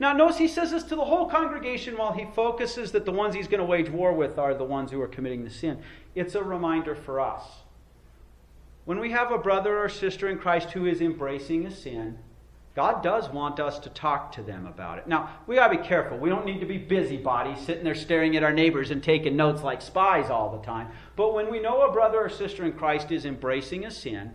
Now, 0.00 0.12
notice 0.12 0.38
he 0.38 0.48
says 0.48 0.70
this 0.70 0.84
to 0.84 0.96
the 0.96 1.04
whole 1.04 1.28
congregation 1.28 1.96
while 1.96 2.12
he 2.12 2.26
focuses 2.34 2.92
that 2.92 3.04
the 3.04 3.12
ones 3.12 3.34
he's 3.34 3.48
going 3.48 3.60
to 3.60 3.64
wage 3.64 3.90
war 3.90 4.12
with 4.12 4.38
are 4.38 4.54
the 4.54 4.64
ones 4.64 4.90
who 4.90 5.00
are 5.00 5.08
committing 5.08 5.44
the 5.44 5.50
sin. 5.50 5.82
It's 6.14 6.34
a 6.34 6.42
reminder 6.42 6.94
for 6.94 7.20
us. 7.20 7.44
When 8.84 8.98
we 8.98 9.10
have 9.12 9.30
a 9.30 9.38
brother 9.38 9.78
or 9.78 9.88
sister 9.88 10.28
in 10.28 10.38
Christ 10.38 10.70
who 10.70 10.86
is 10.86 11.00
embracing 11.00 11.66
a 11.66 11.70
sin, 11.70 12.18
God 12.74 13.02
does 13.02 13.28
want 13.28 13.60
us 13.60 13.78
to 13.80 13.90
talk 13.90 14.32
to 14.32 14.42
them 14.42 14.66
about 14.66 14.98
it. 14.98 15.06
Now, 15.06 15.28
we 15.46 15.56
got 15.56 15.68
to 15.68 15.78
be 15.78 15.86
careful. 15.86 16.16
We 16.16 16.30
don't 16.30 16.46
need 16.46 16.60
to 16.60 16.66
be 16.66 16.78
busybodies 16.78 17.60
sitting 17.60 17.84
there 17.84 17.94
staring 17.94 18.34
at 18.34 18.42
our 18.42 18.52
neighbors 18.52 18.90
and 18.90 19.02
taking 19.02 19.36
notes 19.36 19.62
like 19.62 19.82
spies 19.82 20.30
all 20.30 20.56
the 20.56 20.64
time. 20.64 20.88
But 21.14 21.34
when 21.34 21.50
we 21.50 21.60
know 21.60 21.82
a 21.82 21.92
brother 21.92 22.20
or 22.20 22.30
sister 22.30 22.64
in 22.64 22.72
Christ 22.72 23.12
is 23.12 23.26
embracing 23.26 23.84
a 23.84 23.90
sin, 23.90 24.32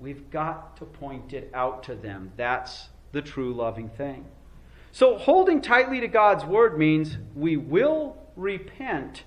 we've 0.00 0.28
got 0.30 0.76
to 0.78 0.84
point 0.84 1.32
it 1.32 1.48
out 1.54 1.84
to 1.84 1.94
them. 1.94 2.32
That's 2.36 2.88
the 3.12 3.22
true 3.22 3.54
loving 3.54 3.88
thing. 3.88 4.26
So, 4.94 5.18
holding 5.18 5.60
tightly 5.60 5.98
to 6.02 6.06
God's 6.06 6.44
word 6.44 6.78
means 6.78 7.18
we 7.34 7.56
will 7.56 8.16
repent 8.36 9.24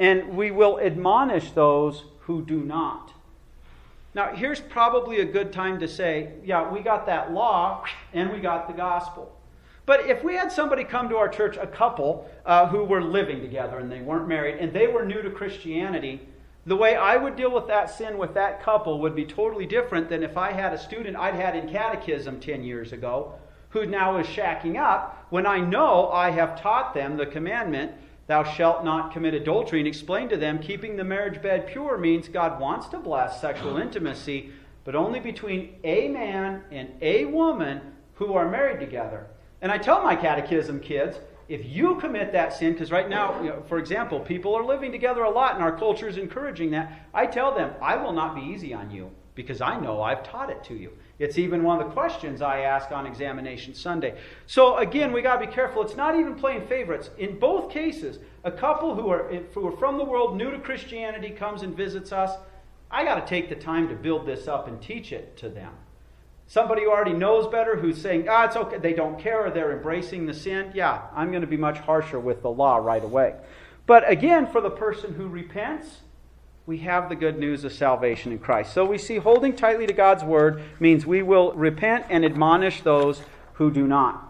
and 0.00 0.36
we 0.36 0.50
will 0.50 0.80
admonish 0.80 1.52
those 1.52 2.02
who 2.22 2.44
do 2.44 2.58
not. 2.58 3.12
Now, 4.12 4.34
here's 4.34 4.58
probably 4.58 5.20
a 5.20 5.24
good 5.24 5.52
time 5.52 5.78
to 5.78 5.86
say, 5.86 6.32
yeah, 6.44 6.68
we 6.68 6.80
got 6.80 7.06
that 7.06 7.32
law 7.32 7.84
and 8.12 8.32
we 8.32 8.40
got 8.40 8.66
the 8.66 8.74
gospel. 8.74 9.32
But 9.86 10.06
if 10.06 10.24
we 10.24 10.34
had 10.34 10.50
somebody 10.50 10.82
come 10.82 11.08
to 11.10 11.16
our 11.16 11.28
church, 11.28 11.56
a 11.56 11.66
couple 11.68 12.28
uh, 12.44 12.66
who 12.66 12.82
were 12.82 13.04
living 13.04 13.40
together 13.40 13.78
and 13.78 13.90
they 13.90 14.00
weren't 14.00 14.26
married, 14.26 14.56
and 14.58 14.72
they 14.72 14.88
were 14.88 15.04
new 15.04 15.22
to 15.22 15.30
Christianity, 15.30 16.22
the 16.66 16.74
way 16.74 16.96
I 16.96 17.16
would 17.16 17.36
deal 17.36 17.52
with 17.52 17.68
that 17.68 17.88
sin 17.88 18.18
with 18.18 18.34
that 18.34 18.60
couple 18.60 18.98
would 18.98 19.14
be 19.14 19.26
totally 19.26 19.64
different 19.64 20.08
than 20.08 20.24
if 20.24 20.36
I 20.36 20.50
had 20.50 20.72
a 20.72 20.78
student 20.78 21.16
I'd 21.16 21.36
had 21.36 21.54
in 21.54 21.68
catechism 21.68 22.40
10 22.40 22.64
years 22.64 22.92
ago 22.92 23.34
who 23.72 23.86
now 23.86 24.16
is 24.18 24.26
shacking 24.26 24.76
up 24.76 25.26
when 25.30 25.46
I 25.46 25.60
know 25.60 26.10
I 26.10 26.30
have 26.30 26.60
taught 26.60 26.94
them 26.94 27.16
the 27.16 27.26
commandment 27.26 27.92
Thou 28.28 28.44
shalt 28.44 28.84
not 28.84 29.12
commit 29.12 29.34
adultery, 29.34 29.80
and 29.80 29.88
explain 29.88 30.28
to 30.28 30.36
them 30.36 30.58
keeping 30.58 30.96
the 30.96 31.04
marriage 31.04 31.42
bed 31.42 31.66
pure 31.66 31.98
means 31.98 32.28
God 32.28 32.60
wants 32.60 32.86
to 32.88 32.98
bless 32.98 33.40
sexual 33.40 33.78
intimacy, 33.78 34.52
but 34.84 34.94
only 34.94 35.20
between 35.20 35.74
a 35.84 36.08
man 36.08 36.62
and 36.70 36.90
a 37.02 37.24
woman 37.26 37.80
who 38.14 38.34
are 38.34 38.48
married 38.48 38.80
together. 38.80 39.26
And 39.60 39.72
I 39.72 39.78
tell 39.78 40.02
my 40.02 40.14
catechism 40.14 40.80
kids, 40.80 41.18
if 41.48 41.66
you 41.66 41.96
commit 41.96 42.32
that 42.32 42.52
sin, 42.52 42.72
because 42.72 42.92
right 42.92 43.08
now, 43.08 43.38
you 43.42 43.50
know, 43.50 43.62
for 43.68 43.78
example, 43.78 44.20
people 44.20 44.54
are 44.54 44.64
living 44.64 44.92
together 44.92 45.24
a 45.24 45.30
lot 45.30 45.54
and 45.54 45.62
our 45.62 45.76
culture 45.76 46.08
is 46.08 46.16
encouraging 46.16 46.70
that, 46.70 47.06
I 47.12 47.26
tell 47.26 47.54
them, 47.54 47.74
I 47.82 47.96
will 47.96 48.12
not 48.12 48.34
be 48.34 48.42
easy 48.42 48.72
on 48.72 48.90
you 48.90 49.10
because 49.34 49.60
I 49.60 49.78
know 49.78 50.00
I've 50.00 50.22
taught 50.22 50.48
it 50.48 50.62
to 50.64 50.74
you. 50.74 50.92
It's 51.18 51.38
even 51.38 51.62
one 51.62 51.80
of 51.80 51.86
the 51.86 51.92
questions 51.92 52.42
I 52.42 52.60
ask 52.60 52.90
on 52.90 53.06
examination 53.06 53.74
Sunday. 53.74 54.18
So 54.46 54.78
again, 54.78 55.12
we 55.12 55.22
got 55.22 55.38
to 55.38 55.46
be 55.46 55.52
careful. 55.52 55.82
It's 55.82 55.96
not 55.96 56.18
even 56.18 56.34
playing 56.34 56.66
favorites. 56.66 57.10
In 57.18 57.38
both 57.38 57.70
cases, 57.70 58.18
a 58.44 58.50
couple 58.50 58.94
who 58.94 59.08
are, 59.08 59.28
who 59.54 59.66
are 59.66 59.76
from 59.76 59.98
the 59.98 60.04
world, 60.04 60.36
new 60.36 60.50
to 60.50 60.58
Christianity, 60.58 61.30
comes 61.30 61.62
and 61.62 61.76
visits 61.76 62.12
us. 62.12 62.32
I 62.90 63.04
got 63.04 63.14
to 63.14 63.26
take 63.26 63.48
the 63.48 63.54
time 63.54 63.88
to 63.88 63.94
build 63.94 64.26
this 64.26 64.48
up 64.48 64.68
and 64.68 64.80
teach 64.80 65.12
it 65.12 65.36
to 65.38 65.48
them. 65.48 65.72
Somebody 66.46 66.82
who 66.82 66.90
already 66.90 67.14
knows 67.14 67.46
better, 67.46 67.76
who's 67.76 68.00
saying, 68.00 68.28
ah, 68.28 68.44
it's 68.44 68.56
okay, 68.56 68.78
they 68.78 68.92
don't 68.92 69.18
care, 69.18 69.46
or 69.46 69.50
they're 69.50 69.72
embracing 69.72 70.26
the 70.26 70.34
sin, 70.34 70.70
yeah, 70.74 71.02
I'm 71.14 71.30
going 71.30 71.40
to 71.40 71.46
be 71.46 71.56
much 71.56 71.78
harsher 71.78 72.20
with 72.20 72.42
the 72.42 72.50
law 72.50 72.76
right 72.76 73.02
away. 73.02 73.36
But 73.86 74.08
again, 74.10 74.46
for 74.46 74.60
the 74.60 74.70
person 74.70 75.14
who 75.14 75.28
repents, 75.28 76.00
we 76.66 76.78
have 76.78 77.08
the 77.08 77.16
good 77.16 77.38
news 77.38 77.64
of 77.64 77.72
salvation 77.72 78.30
in 78.30 78.38
Christ. 78.38 78.72
So 78.72 78.84
we 78.84 78.98
see 78.98 79.16
holding 79.16 79.56
tightly 79.56 79.86
to 79.86 79.92
God's 79.92 80.22
word 80.22 80.62
means 80.78 81.04
we 81.04 81.22
will 81.22 81.52
repent 81.52 82.06
and 82.08 82.24
admonish 82.24 82.82
those 82.82 83.22
who 83.54 83.70
do 83.70 83.86
not. 83.86 84.28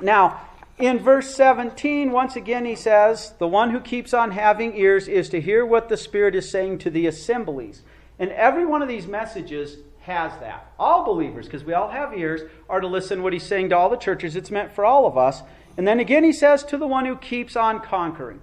Now, 0.00 0.40
in 0.78 1.00
verse 1.00 1.34
17, 1.34 2.12
once 2.12 2.36
again, 2.36 2.64
he 2.64 2.76
says, 2.76 3.34
The 3.38 3.48
one 3.48 3.70
who 3.70 3.80
keeps 3.80 4.14
on 4.14 4.30
having 4.30 4.76
ears 4.76 5.08
is 5.08 5.28
to 5.30 5.40
hear 5.40 5.66
what 5.66 5.88
the 5.88 5.96
Spirit 5.96 6.36
is 6.36 6.48
saying 6.48 6.78
to 6.78 6.90
the 6.90 7.06
assemblies. 7.08 7.82
And 8.20 8.30
every 8.30 8.64
one 8.64 8.80
of 8.80 8.88
these 8.88 9.08
messages 9.08 9.78
has 10.02 10.32
that. 10.38 10.72
All 10.78 11.04
believers, 11.04 11.46
because 11.46 11.64
we 11.64 11.74
all 11.74 11.90
have 11.90 12.16
ears, 12.16 12.42
are 12.68 12.80
to 12.80 12.86
listen 12.86 13.22
what 13.24 13.32
he's 13.32 13.42
saying 13.42 13.70
to 13.70 13.76
all 13.76 13.90
the 13.90 13.96
churches. 13.96 14.36
It's 14.36 14.52
meant 14.52 14.72
for 14.72 14.84
all 14.84 15.06
of 15.06 15.18
us. 15.18 15.42
And 15.76 15.86
then 15.86 15.98
again, 15.98 16.22
he 16.22 16.32
says, 16.32 16.62
To 16.64 16.76
the 16.76 16.86
one 16.86 17.04
who 17.04 17.16
keeps 17.16 17.56
on 17.56 17.80
conquering. 17.80 18.40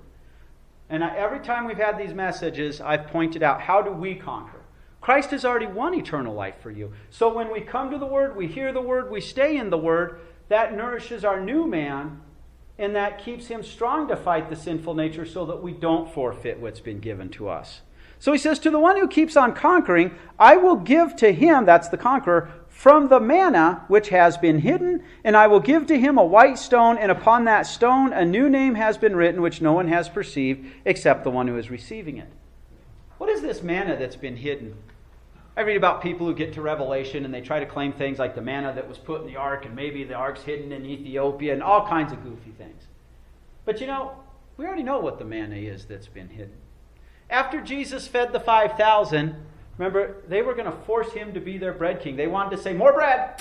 And 0.90 1.04
every 1.04 1.40
time 1.40 1.66
we've 1.66 1.78
had 1.78 1.98
these 1.98 2.14
messages, 2.14 2.80
I've 2.80 3.08
pointed 3.08 3.42
out 3.42 3.62
how 3.62 3.82
do 3.82 3.92
we 3.92 4.16
conquer? 4.16 4.62
Christ 5.02 5.32
has 5.32 5.46
already 5.46 5.68
won 5.68 5.94
eternal 5.94 6.34
life 6.34 6.56
for 6.62 6.72
you. 6.72 6.92
So 7.10 7.34
when 7.34 7.52
we 7.52 7.62
come 7.62 7.92
to 7.92 7.98
the 7.98 8.06
Word, 8.06 8.36
we 8.36 8.48
hear 8.48 8.74
the 8.74 8.82
Word, 8.82 9.12
we 9.12 9.22
stay 9.22 9.58
in 9.58 9.70
the 9.70 9.78
Word, 9.78 10.20
that 10.50 10.76
nourishes 10.76 11.24
our 11.24 11.40
new 11.40 11.68
man, 11.68 12.22
and 12.78 12.96
that 12.96 13.24
keeps 13.24 13.48
him 13.48 13.64
strong 13.64 14.08
to 14.08 14.16
fight 14.16 14.50
the 14.50 14.56
sinful 14.56 14.96
nature 14.96 15.26
so 15.26 15.46
that 15.46 15.62
we 15.62 15.72
don't 15.74 16.12
forfeit 16.12 16.60
what's 16.60 16.80
been 16.80 17.00
given 17.00 17.30
to 17.30 17.50
us. 17.50 17.82
So 18.20 18.32
he 18.32 18.38
says, 18.40 18.60
To 18.60 18.72
the 18.72 18.80
one 18.80 18.98
who 18.98 19.08
keeps 19.08 19.38
on 19.38 19.54
conquering, 19.54 20.16
I 20.40 20.58
will 20.58 20.76
give 20.76 21.16
to 21.18 21.32
him, 21.32 21.66
that's 21.66 21.90
the 21.90 21.98
conqueror, 21.98 22.50
from 22.76 23.08
the 23.08 23.22
manna 23.22 23.86
which 23.88 24.10
has 24.10 24.38
been 24.38 24.60
hidden, 24.60 25.02
and 25.24 25.36
I 25.38 25.48
will 25.48 25.62
give 25.62 25.88
to 25.88 25.98
him 25.98 26.18
a 26.18 26.26
white 26.26 26.60
stone, 26.60 26.98
and 26.98 27.10
upon 27.10 27.46
that 27.46 27.66
stone 27.66 28.12
a 28.12 28.26
new 28.26 28.50
name 28.50 28.76
has 28.76 28.98
been 28.98 29.16
written, 29.16 29.42
which 29.42 29.62
no 29.62 29.72
one 29.72 29.88
has 29.88 30.10
perceived 30.10 30.68
except 30.84 31.24
the 31.24 31.32
one 31.32 31.48
who 31.48 31.58
is 31.58 31.72
receiving 31.72 32.18
it. 32.18 32.28
What 33.18 33.30
is 33.30 33.42
this 33.42 33.64
manna 33.64 33.96
that's 33.98 34.18
been 34.18 34.36
hidden? 34.36 34.76
I 35.56 35.62
read 35.62 35.78
about 35.78 36.04
people 36.04 36.28
who 36.28 36.36
get 36.36 36.54
to 36.54 36.62
Revelation 36.62 37.24
and 37.24 37.34
they 37.34 37.40
try 37.40 37.62
to 37.62 37.66
claim 37.66 37.94
things 37.94 38.20
like 38.20 38.36
the 38.36 38.42
manna 38.42 38.74
that 38.74 38.90
was 38.90 38.98
put 38.98 39.22
in 39.22 39.28
the 39.28 39.38
ark, 39.38 39.66
and 39.66 39.74
maybe 39.74 40.04
the 40.04 40.14
ark's 40.14 40.44
hidden 40.44 40.74
in 40.74 40.86
Ethiopia, 40.86 41.54
and 41.54 41.64
all 41.64 41.88
kinds 41.88 42.12
of 42.12 42.24
goofy 42.24 42.52
things. 42.52 42.84
But 43.64 43.80
you 43.80 43.88
know, 43.88 44.20
we 44.58 44.66
already 44.66 44.84
know 44.84 45.00
what 45.00 45.18
the 45.18 45.26
manna 45.26 45.56
is 45.56 45.86
that's 45.86 46.08
been 46.08 46.30
hidden. 46.30 46.58
After 47.30 47.62
Jesus 47.62 48.06
fed 48.06 48.34
the 48.34 48.40
5,000, 48.40 49.38
Remember, 49.78 50.24
they 50.28 50.42
were 50.42 50.54
going 50.54 50.72
to 50.72 50.78
force 50.86 51.12
him 51.12 51.34
to 51.34 51.40
be 51.40 51.58
their 51.58 51.74
bread 51.74 52.02
king. 52.02 52.16
They 52.16 52.28
wanted 52.28 52.56
to 52.56 52.62
say, 52.62 52.74
More 52.74 52.94
bread! 52.94 53.36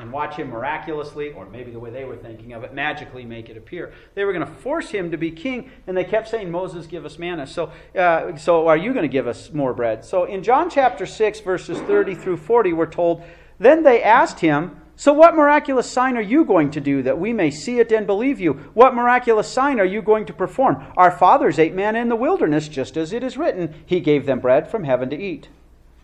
And 0.00 0.10
watch 0.10 0.34
him 0.34 0.50
miraculously, 0.50 1.32
or 1.32 1.46
maybe 1.46 1.70
the 1.70 1.78
way 1.78 1.90
they 1.90 2.04
were 2.04 2.16
thinking 2.16 2.52
of 2.52 2.64
it, 2.64 2.74
magically 2.74 3.24
make 3.24 3.48
it 3.48 3.56
appear. 3.56 3.92
They 4.14 4.24
were 4.24 4.32
going 4.32 4.44
to 4.44 4.52
force 4.52 4.90
him 4.90 5.12
to 5.12 5.16
be 5.16 5.30
king, 5.30 5.70
and 5.86 5.96
they 5.96 6.02
kept 6.02 6.28
saying, 6.28 6.50
Moses, 6.50 6.86
give 6.86 7.04
us 7.04 7.16
manna. 7.16 7.46
So, 7.46 7.70
uh, 7.96 8.36
so 8.36 8.66
are 8.66 8.76
you 8.76 8.92
going 8.92 9.04
to 9.04 9.12
give 9.12 9.28
us 9.28 9.52
more 9.52 9.72
bread? 9.72 10.04
So 10.04 10.24
in 10.24 10.42
John 10.42 10.68
chapter 10.68 11.06
6, 11.06 11.40
verses 11.40 11.78
30 11.82 12.16
through 12.16 12.38
40, 12.38 12.72
we're 12.72 12.86
told, 12.86 13.22
Then 13.60 13.84
they 13.84 14.02
asked 14.02 14.40
him, 14.40 14.80
so, 14.96 15.12
what 15.12 15.34
miraculous 15.34 15.90
sign 15.90 16.16
are 16.16 16.22
you 16.22 16.44
going 16.44 16.70
to 16.70 16.80
do 16.80 17.02
that 17.02 17.18
we 17.18 17.32
may 17.32 17.50
see 17.50 17.80
it 17.80 17.90
and 17.90 18.06
believe 18.06 18.38
you? 18.38 18.52
What 18.74 18.94
miraculous 18.94 19.48
sign 19.48 19.80
are 19.80 19.84
you 19.84 20.00
going 20.00 20.24
to 20.26 20.32
perform? 20.32 20.84
Our 20.96 21.10
fathers 21.10 21.58
ate 21.58 21.74
manna 21.74 21.98
in 21.98 22.08
the 22.08 22.14
wilderness, 22.14 22.68
just 22.68 22.96
as 22.96 23.12
it 23.12 23.24
is 23.24 23.36
written, 23.36 23.74
He 23.86 23.98
gave 23.98 24.24
them 24.24 24.38
bread 24.38 24.70
from 24.70 24.84
heaven 24.84 25.10
to 25.10 25.16
eat. 25.16 25.48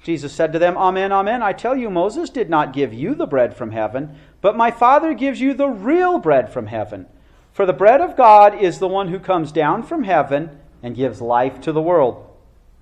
Jesus 0.02 0.32
said 0.32 0.52
to 0.52 0.58
them, 0.58 0.76
Amen, 0.76 1.12
amen. 1.12 1.42
I 1.42 1.52
tell 1.52 1.76
you, 1.76 1.90
Moses 1.90 2.30
did 2.30 2.48
not 2.48 2.72
give 2.72 2.94
you 2.94 3.14
the 3.14 3.26
bread 3.26 3.56
from 3.56 3.72
heaven, 3.72 4.16
but 4.40 4.56
my 4.56 4.70
Father 4.70 5.12
gives 5.12 5.40
you 5.40 5.52
the 5.52 5.68
real 5.68 6.18
bread 6.18 6.52
from 6.52 6.68
heaven. 6.68 7.06
For 7.52 7.66
the 7.66 7.72
bread 7.72 8.00
of 8.00 8.16
God 8.16 8.58
is 8.58 8.78
the 8.78 8.88
one 8.88 9.08
who 9.08 9.18
comes 9.18 9.52
down 9.52 9.82
from 9.82 10.04
heaven 10.04 10.58
and 10.82 10.96
gives 10.96 11.20
life 11.20 11.60
to 11.62 11.72
the 11.72 11.82
world. 11.82 12.26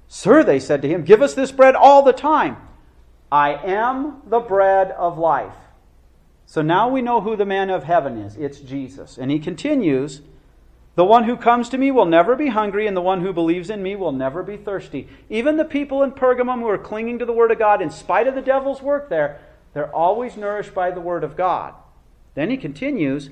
Sir, 0.06 0.44
they 0.44 0.60
said 0.60 0.82
to 0.82 0.88
him, 0.88 1.04
give 1.04 1.20
us 1.20 1.34
this 1.34 1.52
bread 1.52 1.74
all 1.74 2.02
the 2.02 2.12
time. 2.12 2.56
I 3.30 3.54
am 3.54 4.22
the 4.26 4.40
bread 4.40 4.92
of 4.92 5.18
life. 5.18 5.54
So 6.46 6.62
now 6.62 6.88
we 6.88 7.02
know 7.02 7.20
who 7.20 7.36
the 7.36 7.44
manna 7.44 7.74
of 7.74 7.84
heaven 7.84 8.16
is. 8.16 8.36
It's 8.36 8.60
Jesus. 8.60 9.18
And 9.18 9.30
he 9.30 9.38
continues, 9.38 10.22
the 10.98 11.04
one 11.04 11.22
who 11.22 11.36
comes 11.36 11.68
to 11.68 11.78
me 11.78 11.92
will 11.92 12.06
never 12.06 12.34
be 12.34 12.48
hungry, 12.48 12.88
and 12.88 12.96
the 12.96 13.00
one 13.00 13.20
who 13.20 13.32
believes 13.32 13.70
in 13.70 13.84
me 13.84 13.94
will 13.94 14.10
never 14.10 14.42
be 14.42 14.56
thirsty. 14.56 15.06
Even 15.30 15.56
the 15.56 15.64
people 15.64 16.02
in 16.02 16.10
Pergamum 16.10 16.58
who 16.58 16.66
are 16.66 16.76
clinging 16.76 17.20
to 17.20 17.24
the 17.24 17.32
Word 17.32 17.52
of 17.52 17.58
God, 17.60 17.80
in 17.80 17.88
spite 17.88 18.26
of 18.26 18.34
the 18.34 18.42
devil's 18.42 18.82
work 18.82 19.08
there, 19.08 19.38
they're 19.74 19.94
always 19.94 20.36
nourished 20.36 20.74
by 20.74 20.90
the 20.90 21.00
Word 21.00 21.22
of 21.22 21.36
God. 21.36 21.74
Then 22.34 22.50
he 22.50 22.56
continues, 22.56 23.30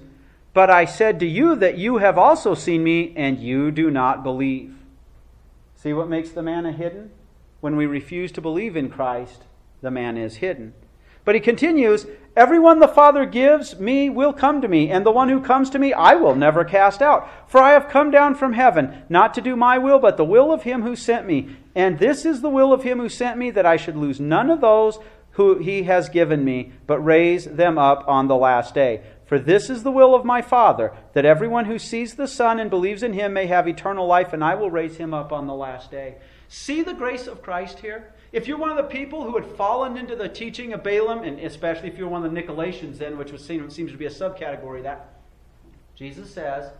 But 0.54 0.70
I 0.70 0.84
said 0.84 1.18
to 1.18 1.26
you 1.26 1.56
that 1.56 1.76
you 1.76 1.96
have 1.96 2.16
also 2.16 2.54
seen 2.54 2.84
me, 2.84 3.12
and 3.16 3.40
you 3.40 3.72
do 3.72 3.90
not 3.90 4.22
believe. 4.22 4.76
See 5.74 5.92
what 5.92 6.08
makes 6.08 6.30
the 6.30 6.44
manna 6.44 6.70
hidden? 6.70 7.10
When 7.58 7.74
we 7.74 7.86
refuse 7.86 8.30
to 8.32 8.40
believe 8.40 8.76
in 8.76 8.90
Christ, 8.90 9.42
the 9.80 9.90
manna 9.90 10.20
is 10.20 10.36
hidden. 10.36 10.72
But 11.24 11.34
he 11.34 11.40
continues, 11.40 12.06
Everyone 12.36 12.80
the 12.80 12.86
Father 12.86 13.24
gives 13.24 13.80
me 13.80 14.10
will 14.10 14.34
come 14.34 14.60
to 14.60 14.68
me, 14.68 14.90
and 14.90 15.06
the 15.06 15.10
one 15.10 15.30
who 15.30 15.40
comes 15.40 15.70
to 15.70 15.78
me 15.78 15.94
I 15.94 16.16
will 16.16 16.34
never 16.34 16.66
cast 16.66 17.00
out. 17.00 17.26
For 17.50 17.62
I 17.62 17.70
have 17.70 17.88
come 17.88 18.10
down 18.10 18.34
from 18.34 18.52
heaven, 18.52 19.04
not 19.08 19.32
to 19.34 19.40
do 19.40 19.56
my 19.56 19.78
will, 19.78 19.98
but 19.98 20.18
the 20.18 20.24
will 20.24 20.52
of 20.52 20.64
him 20.64 20.82
who 20.82 20.96
sent 20.96 21.26
me. 21.26 21.56
And 21.74 21.98
this 21.98 22.26
is 22.26 22.42
the 22.42 22.50
will 22.50 22.74
of 22.74 22.82
him 22.82 22.98
who 22.98 23.08
sent 23.08 23.38
me, 23.38 23.50
that 23.52 23.64
I 23.64 23.78
should 23.78 23.96
lose 23.96 24.20
none 24.20 24.50
of 24.50 24.60
those 24.60 24.98
who 25.30 25.58
he 25.58 25.84
has 25.84 26.10
given 26.10 26.44
me, 26.44 26.72
but 26.86 26.98
raise 27.00 27.46
them 27.46 27.78
up 27.78 28.04
on 28.06 28.28
the 28.28 28.36
last 28.36 28.74
day. 28.74 29.02
For 29.24 29.38
this 29.38 29.70
is 29.70 29.82
the 29.82 29.90
will 29.90 30.14
of 30.14 30.24
my 30.24 30.42
Father, 30.42 30.92
that 31.14 31.24
everyone 31.24 31.64
who 31.64 31.78
sees 31.78 32.14
the 32.14 32.28
Son 32.28 32.60
and 32.60 32.68
believes 32.68 33.02
in 33.02 33.14
him 33.14 33.32
may 33.32 33.46
have 33.46 33.66
eternal 33.66 34.06
life, 34.06 34.34
and 34.34 34.44
I 34.44 34.56
will 34.56 34.70
raise 34.70 34.98
him 34.98 35.14
up 35.14 35.32
on 35.32 35.46
the 35.46 35.54
last 35.54 35.90
day. 35.90 36.16
See 36.48 36.82
the 36.82 36.94
grace 36.94 37.26
of 37.26 37.42
Christ 37.42 37.78
here? 37.78 38.12
If 38.36 38.46
you're 38.46 38.58
one 38.58 38.68
of 38.68 38.76
the 38.76 38.82
people 38.82 39.24
who 39.24 39.34
had 39.38 39.46
fallen 39.56 39.96
into 39.96 40.14
the 40.14 40.28
teaching 40.28 40.74
of 40.74 40.82
Balaam, 40.82 41.22
and 41.22 41.40
especially 41.40 41.88
if 41.88 41.96
you're 41.96 42.06
one 42.06 42.22
of 42.22 42.30
the 42.30 42.38
Nicolaitans, 42.42 42.98
then, 42.98 43.16
which 43.16 43.32
was 43.32 43.42
seen, 43.42 43.70
seems 43.70 43.92
to 43.92 43.96
be 43.96 44.04
a 44.04 44.10
subcategory 44.10 44.82
that, 44.82 45.14
Jesus 45.94 46.34
says, 46.34 46.70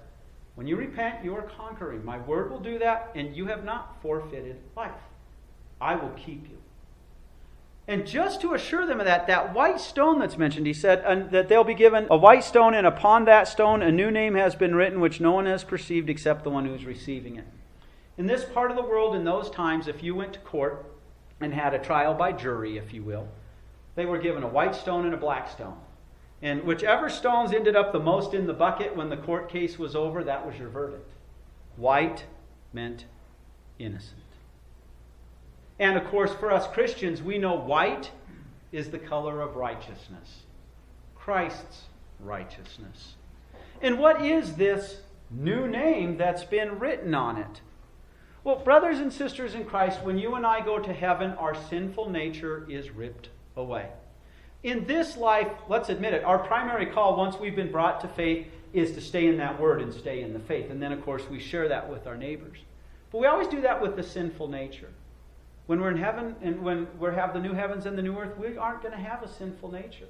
when 0.55 0.67
you 0.67 0.77
repent, 0.77 1.25
you 1.25 1.35
are 1.35 1.49
conquering. 1.57 2.05
My 2.05 2.19
word 2.19 2.51
will 2.51 2.61
do 2.61 2.79
that, 2.81 3.11
and 3.15 3.35
you 3.35 3.47
have 3.47 3.65
not 3.65 3.97
forfeited 4.03 4.59
life. 4.77 5.01
I 5.81 5.95
will 5.97 6.11
keep 6.11 6.47
you. 6.47 6.59
And 7.89 8.07
just 8.07 8.43
to 8.43 8.53
assure 8.53 8.85
them 8.87 9.01
of 9.01 9.07
that, 9.07 9.27
that 9.27 9.55
white 9.55 9.81
stone 9.81 10.19
that's 10.19 10.37
mentioned, 10.37 10.67
he 10.67 10.75
said 10.75 11.31
that 11.31 11.49
they'll 11.49 11.65
be 11.65 11.73
given 11.73 12.07
a 12.11 12.19
white 12.19 12.45
stone, 12.45 12.75
and 12.75 12.87
upon 12.87 13.25
that 13.25 13.49
stone 13.49 13.81
a 13.81 13.91
new 13.91 14.11
name 14.11 14.35
has 14.35 14.55
been 14.55 14.75
written, 14.75 15.01
which 15.01 15.23
no 15.23 15.33
one 15.33 15.47
has 15.47 15.65
perceived 15.65 16.11
except 16.11 16.45
the 16.45 16.51
one 16.51 16.67
who 16.67 16.75
is 16.75 16.85
receiving 16.85 17.37
it. 17.37 17.47
In 18.19 18.27
this 18.27 18.45
part 18.45 18.71
of 18.71 18.77
the 18.77 18.83
world, 18.83 19.17
in 19.17 19.25
those 19.25 19.49
times, 19.49 19.89
if 19.89 20.03
you 20.03 20.15
went 20.15 20.35
to 20.35 20.39
court 20.41 20.85
and 21.41 21.53
had 21.53 21.75
a 21.75 21.79
trial 21.79 22.15
by 22.15 22.33
jury, 22.33 22.79
if 22.79 22.93
you 22.93 23.03
will, 23.03 23.29
they 23.95 24.07
were 24.07 24.19
given 24.19 24.43
a 24.43 24.49
white 24.49 24.75
stone 24.75 25.05
and 25.05 25.15
a 25.15 25.19
black 25.19 25.51
stone. 25.51 25.77
And 26.43 26.65
whichever 26.65 27.09
stones 27.09 27.53
ended 27.53 27.77
up 27.77 27.93
the 27.93 28.01
most 28.01 28.35
in 28.35 28.47
the 28.47 28.53
bucket 28.53 28.95
when 28.95 29.09
the 29.09 29.17
court 29.17 29.49
case 29.49 29.79
was 29.79 29.97
over, 29.97 30.23
that 30.25 30.47
was 30.47 30.59
your 30.59 30.69
verdict. 30.69 31.11
White 31.77 32.25
meant 32.73 33.07
innocent. 33.79 34.21
And 35.79 35.97
of 35.97 36.07
course, 36.07 36.33
for 36.33 36.51
us 36.51 36.67
Christians, 36.69 37.23
we 37.23 37.39
know 37.39 37.55
white 37.55 38.11
is 38.73 38.91
the 38.91 38.99
color 38.99 39.41
of 39.41 39.57
righteousness, 39.57 40.43
Christ's 41.15 41.85
righteousness. 42.21 43.15
And 43.81 43.99
what 43.99 44.25
is 44.25 44.55
this 44.57 45.01
new 45.31 45.69
name 45.69 46.17
that's 46.17 46.45
been 46.45 46.79
written 46.79 47.15
on 47.15 47.37
it? 47.37 47.61
Well, 48.47 48.55
brothers 48.55 49.01
and 49.01 49.13
sisters 49.13 49.57
in 49.57 49.65
Christ, 49.65 50.05
when 50.05 50.19
you 50.19 50.37
and 50.37 50.47
I 50.47 50.65
go 50.65 50.79
to 50.79 50.93
heaven, 50.93 51.33
our 51.33 51.53
sinful 51.53 52.11
nature 52.11 52.65
is 52.71 52.93
ripped 52.93 53.29
away. 53.57 53.89
In 54.63 54.87
this 54.87 55.17
life, 55.17 55.49
let's 55.69 55.89
admit 55.89 56.15
it, 56.15 56.23
our 56.23 56.39
primary 56.39 56.87
call, 56.87 57.17
once 57.17 57.41
we've 57.41 57.57
been 57.57 57.73
brought 57.73 58.01
to 58.03 58.09
faith, 58.09 58.47
is 58.73 58.93
to 58.93 59.01
stay 59.01 59.27
in 59.27 59.37
that 59.39 59.61
word 59.61 59.83
and 59.83 59.93
stay 59.93 60.23
in 60.23 60.33
the 60.33 60.39
faith. 60.39 60.71
And 60.71 60.81
then, 60.81 60.93
of 60.93 61.05
course, 61.05 61.25
we 61.29 61.41
share 61.41 61.67
that 61.67 61.91
with 61.91 62.07
our 62.07 62.17
neighbors. 62.17 62.59
But 63.11 63.19
we 63.19 63.27
always 63.27 63.49
do 63.49 63.61
that 63.63 63.83
with 63.83 63.97
the 63.97 64.05
sinful 64.05 64.47
nature. 64.47 64.93
When 65.67 65.81
we're 65.81 65.91
in 65.91 65.97
heaven 65.97 66.37
and 66.41 66.63
when 66.63 66.87
we 67.01 67.11
have 67.13 67.35
the 67.35 67.41
new 67.41 67.53
heavens 67.53 67.85
and 67.85 67.99
the 67.99 68.03
new 68.03 68.17
earth, 68.17 68.39
we 68.39 68.57
aren't 68.57 68.81
going 68.81 68.95
to 68.95 69.01
have 69.03 69.25
a 69.25 69.29
sinful 69.29 69.73
nature. 69.73 70.07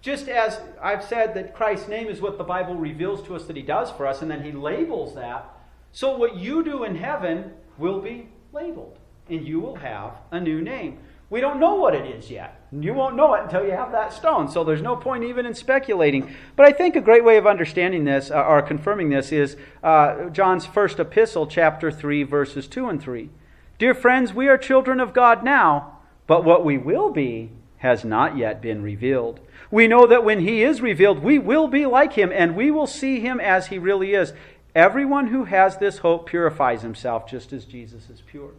Just 0.00 0.28
as 0.28 0.60
I've 0.80 1.02
said 1.02 1.34
that 1.34 1.56
Christ's 1.56 1.88
name 1.88 2.06
is 2.06 2.20
what 2.20 2.38
the 2.38 2.44
Bible 2.44 2.76
reveals 2.76 3.20
to 3.24 3.34
us 3.34 3.46
that 3.46 3.56
He 3.56 3.62
does 3.62 3.90
for 3.90 4.06
us, 4.06 4.22
and 4.22 4.30
then 4.30 4.44
He 4.44 4.52
labels 4.52 5.16
that, 5.16 5.56
so 5.90 6.16
what 6.16 6.36
you 6.36 6.62
do 6.62 6.84
in 6.84 6.94
heaven 6.94 7.54
will 7.78 8.00
be 8.00 8.28
labeled, 8.52 8.98
and 9.28 9.46
you 9.46 9.60
will 9.60 9.76
have 9.76 10.14
a 10.30 10.40
new 10.40 10.60
name. 10.60 10.98
We 11.30 11.40
don't 11.40 11.60
know 11.60 11.76
what 11.76 11.94
it 11.94 12.06
is 12.06 12.28
yet. 12.28 12.60
You 12.72 12.92
won't 12.92 13.14
know 13.14 13.34
it 13.34 13.44
until 13.44 13.64
you 13.64 13.70
have 13.70 13.92
that 13.92 14.12
stone, 14.12 14.50
so 14.50 14.64
there's 14.64 14.82
no 14.82 14.96
point 14.96 15.22
even 15.22 15.46
in 15.46 15.54
speculating. 15.54 16.34
But 16.56 16.66
I 16.66 16.72
think 16.72 16.96
a 16.96 17.00
great 17.00 17.24
way 17.24 17.36
of 17.36 17.46
understanding 17.46 18.04
this, 18.04 18.32
uh, 18.32 18.42
or 18.42 18.62
confirming 18.62 19.10
this, 19.10 19.30
is 19.30 19.56
uh, 19.82 20.28
John's 20.30 20.66
first 20.66 20.98
epistle, 20.98 21.46
chapter 21.46 21.92
3, 21.92 22.24
verses 22.24 22.66
2 22.66 22.88
and 22.88 23.00
3. 23.00 23.30
Dear 23.78 23.94
friends, 23.94 24.34
we 24.34 24.48
are 24.48 24.58
children 24.58 24.98
of 24.98 25.14
God 25.14 25.44
now, 25.44 25.98
but 26.26 26.44
what 26.44 26.64
we 26.64 26.76
will 26.76 27.10
be 27.10 27.52
has 27.78 28.04
not 28.04 28.36
yet 28.36 28.60
been 28.60 28.82
revealed. 28.82 29.40
We 29.70 29.86
know 29.86 30.06
that 30.08 30.24
when 30.24 30.40
he 30.40 30.62
is 30.62 30.80
revealed, 30.80 31.20
we 31.20 31.38
will 31.38 31.68
be 31.68 31.86
like 31.86 32.12
him, 32.14 32.32
and 32.32 32.56
we 32.56 32.70
will 32.70 32.88
see 32.88 33.20
him 33.20 33.38
as 33.38 33.68
he 33.68 33.78
really 33.78 34.14
is. 34.14 34.32
Everyone 34.74 35.26
who 35.28 35.44
has 35.44 35.78
this 35.78 35.98
hope 35.98 36.28
purifies 36.28 36.82
himself 36.82 37.26
just 37.28 37.52
as 37.52 37.64
Jesus 37.64 38.08
is 38.08 38.20
pure. 38.20 38.52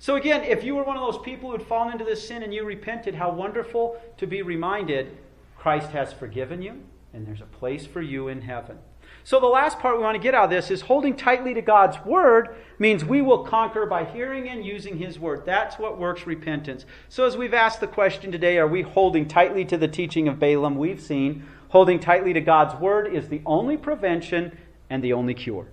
So, 0.00 0.16
again, 0.16 0.42
if 0.42 0.64
you 0.64 0.74
were 0.74 0.82
one 0.82 0.96
of 0.96 1.12
those 1.12 1.22
people 1.22 1.50
who 1.50 1.56
had 1.56 1.66
fallen 1.66 1.92
into 1.92 2.04
this 2.04 2.26
sin 2.26 2.42
and 2.42 2.52
you 2.52 2.64
repented, 2.64 3.14
how 3.14 3.30
wonderful 3.30 3.96
to 4.18 4.26
be 4.26 4.42
reminded 4.42 5.16
Christ 5.56 5.92
has 5.92 6.12
forgiven 6.12 6.60
you, 6.60 6.82
and 7.12 7.26
there's 7.26 7.40
a 7.40 7.46
place 7.46 7.86
for 7.86 8.02
you 8.02 8.28
in 8.28 8.42
heaven. 8.42 8.78
So, 9.22 9.40
the 9.40 9.46
last 9.46 9.78
part 9.78 9.96
we 9.96 10.02
want 10.02 10.16
to 10.16 10.22
get 10.22 10.34
out 10.34 10.44
of 10.44 10.50
this 10.50 10.70
is 10.70 10.82
holding 10.82 11.16
tightly 11.16 11.54
to 11.54 11.62
God's 11.62 12.04
word 12.04 12.56
means 12.78 13.04
we 13.04 13.22
will 13.22 13.44
conquer 13.44 13.86
by 13.86 14.04
hearing 14.04 14.48
and 14.48 14.66
using 14.66 14.98
his 14.98 15.18
word. 15.18 15.46
That's 15.46 15.78
what 15.78 15.98
works 15.98 16.26
repentance. 16.26 16.84
So, 17.08 17.24
as 17.24 17.36
we've 17.36 17.54
asked 17.54 17.80
the 17.80 17.86
question 17.86 18.32
today, 18.32 18.58
are 18.58 18.68
we 18.68 18.82
holding 18.82 19.26
tightly 19.26 19.64
to 19.66 19.78
the 19.78 19.88
teaching 19.88 20.28
of 20.28 20.38
Balaam? 20.38 20.76
We've 20.76 21.00
seen 21.00 21.46
holding 21.74 21.98
tightly 21.98 22.32
to 22.32 22.40
God's 22.40 22.78
word 22.80 23.12
is 23.12 23.28
the 23.28 23.40
only 23.46 23.76
prevention 23.76 24.56
and 24.90 25.02
the 25.02 25.12
only 25.12 25.34
cure. 25.34 25.66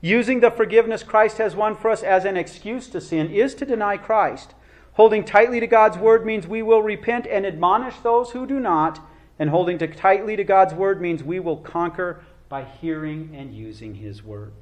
Using 0.00 0.40
the 0.40 0.50
forgiveness 0.50 1.02
Christ 1.02 1.38
has 1.38 1.54
won 1.54 1.76
for 1.76 1.90
us 1.90 2.02
as 2.02 2.24
an 2.24 2.36
excuse 2.36 2.88
to 2.88 3.00
sin 3.00 3.30
is 3.30 3.54
to 3.54 3.64
deny 3.64 3.96
Christ. 3.96 4.54
Holding 4.94 5.24
tightly 5.24 5.60
to 5.60 5.66
God's 5.66 5.96
word 5.96 6.26
means 6.26 6.46
we 6.46 6.60
will 6.60 6.82
repent 6.82 7.26
and 7.26 7.46
admonish 7.46 7.98
those 7.98 8.32
who 8.32 8.46
do 8.46 8.58
not. 8.58 9.00
And 9.38 9.50
holding 9.50 9.78
to 9.78 9.86
tightly 9.86 10.36
to 10.36 10.44
God's 10.44 10.74
word 10.74 11.00
means 11.00 11.22
we 11.22 11.40
will 11.40 11.56
conquer 11.56 12.22
by 12.48 12.64
hearing 12.64 13.34
and 13.34 13.54
using 13.54 13.94
his 13.94 14.22
word. 14.22 14.52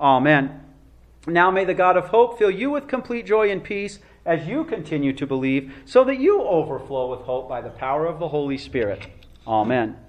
Amen. 0.00 0.62
Now 1.26 1.50
may 1.50 1.66
the 1.66 1.74
God 1.74 1.98
of 1.98 2.06
hope 2.06 2.38
fill 2.38 2.50
you 2.50 2.70
with 2.70 2.88
complete 2.88 3.26
joy 3.26 3.50
and 3.50 3.62
peace 3.62 3.98
as 4.24 4.48
you 4.48 4.64
continue 4.64 5.12
to 5.12 5.26
believe, 5.26 5.72
so 5.84 6.02
that 6.04 6.18
you 6.18 6.42
overflow 6.42 7.10
with 7.10 7.20
hope 7.20 7.48
by 7.48 7.60
the 7.60 7.70
power 7.70 8.06
of 8.06 8.18
the 8.18 8.28
Holy 8.28 8.58
Spirit. 8.58 9.06
Amen. 9.46 9.98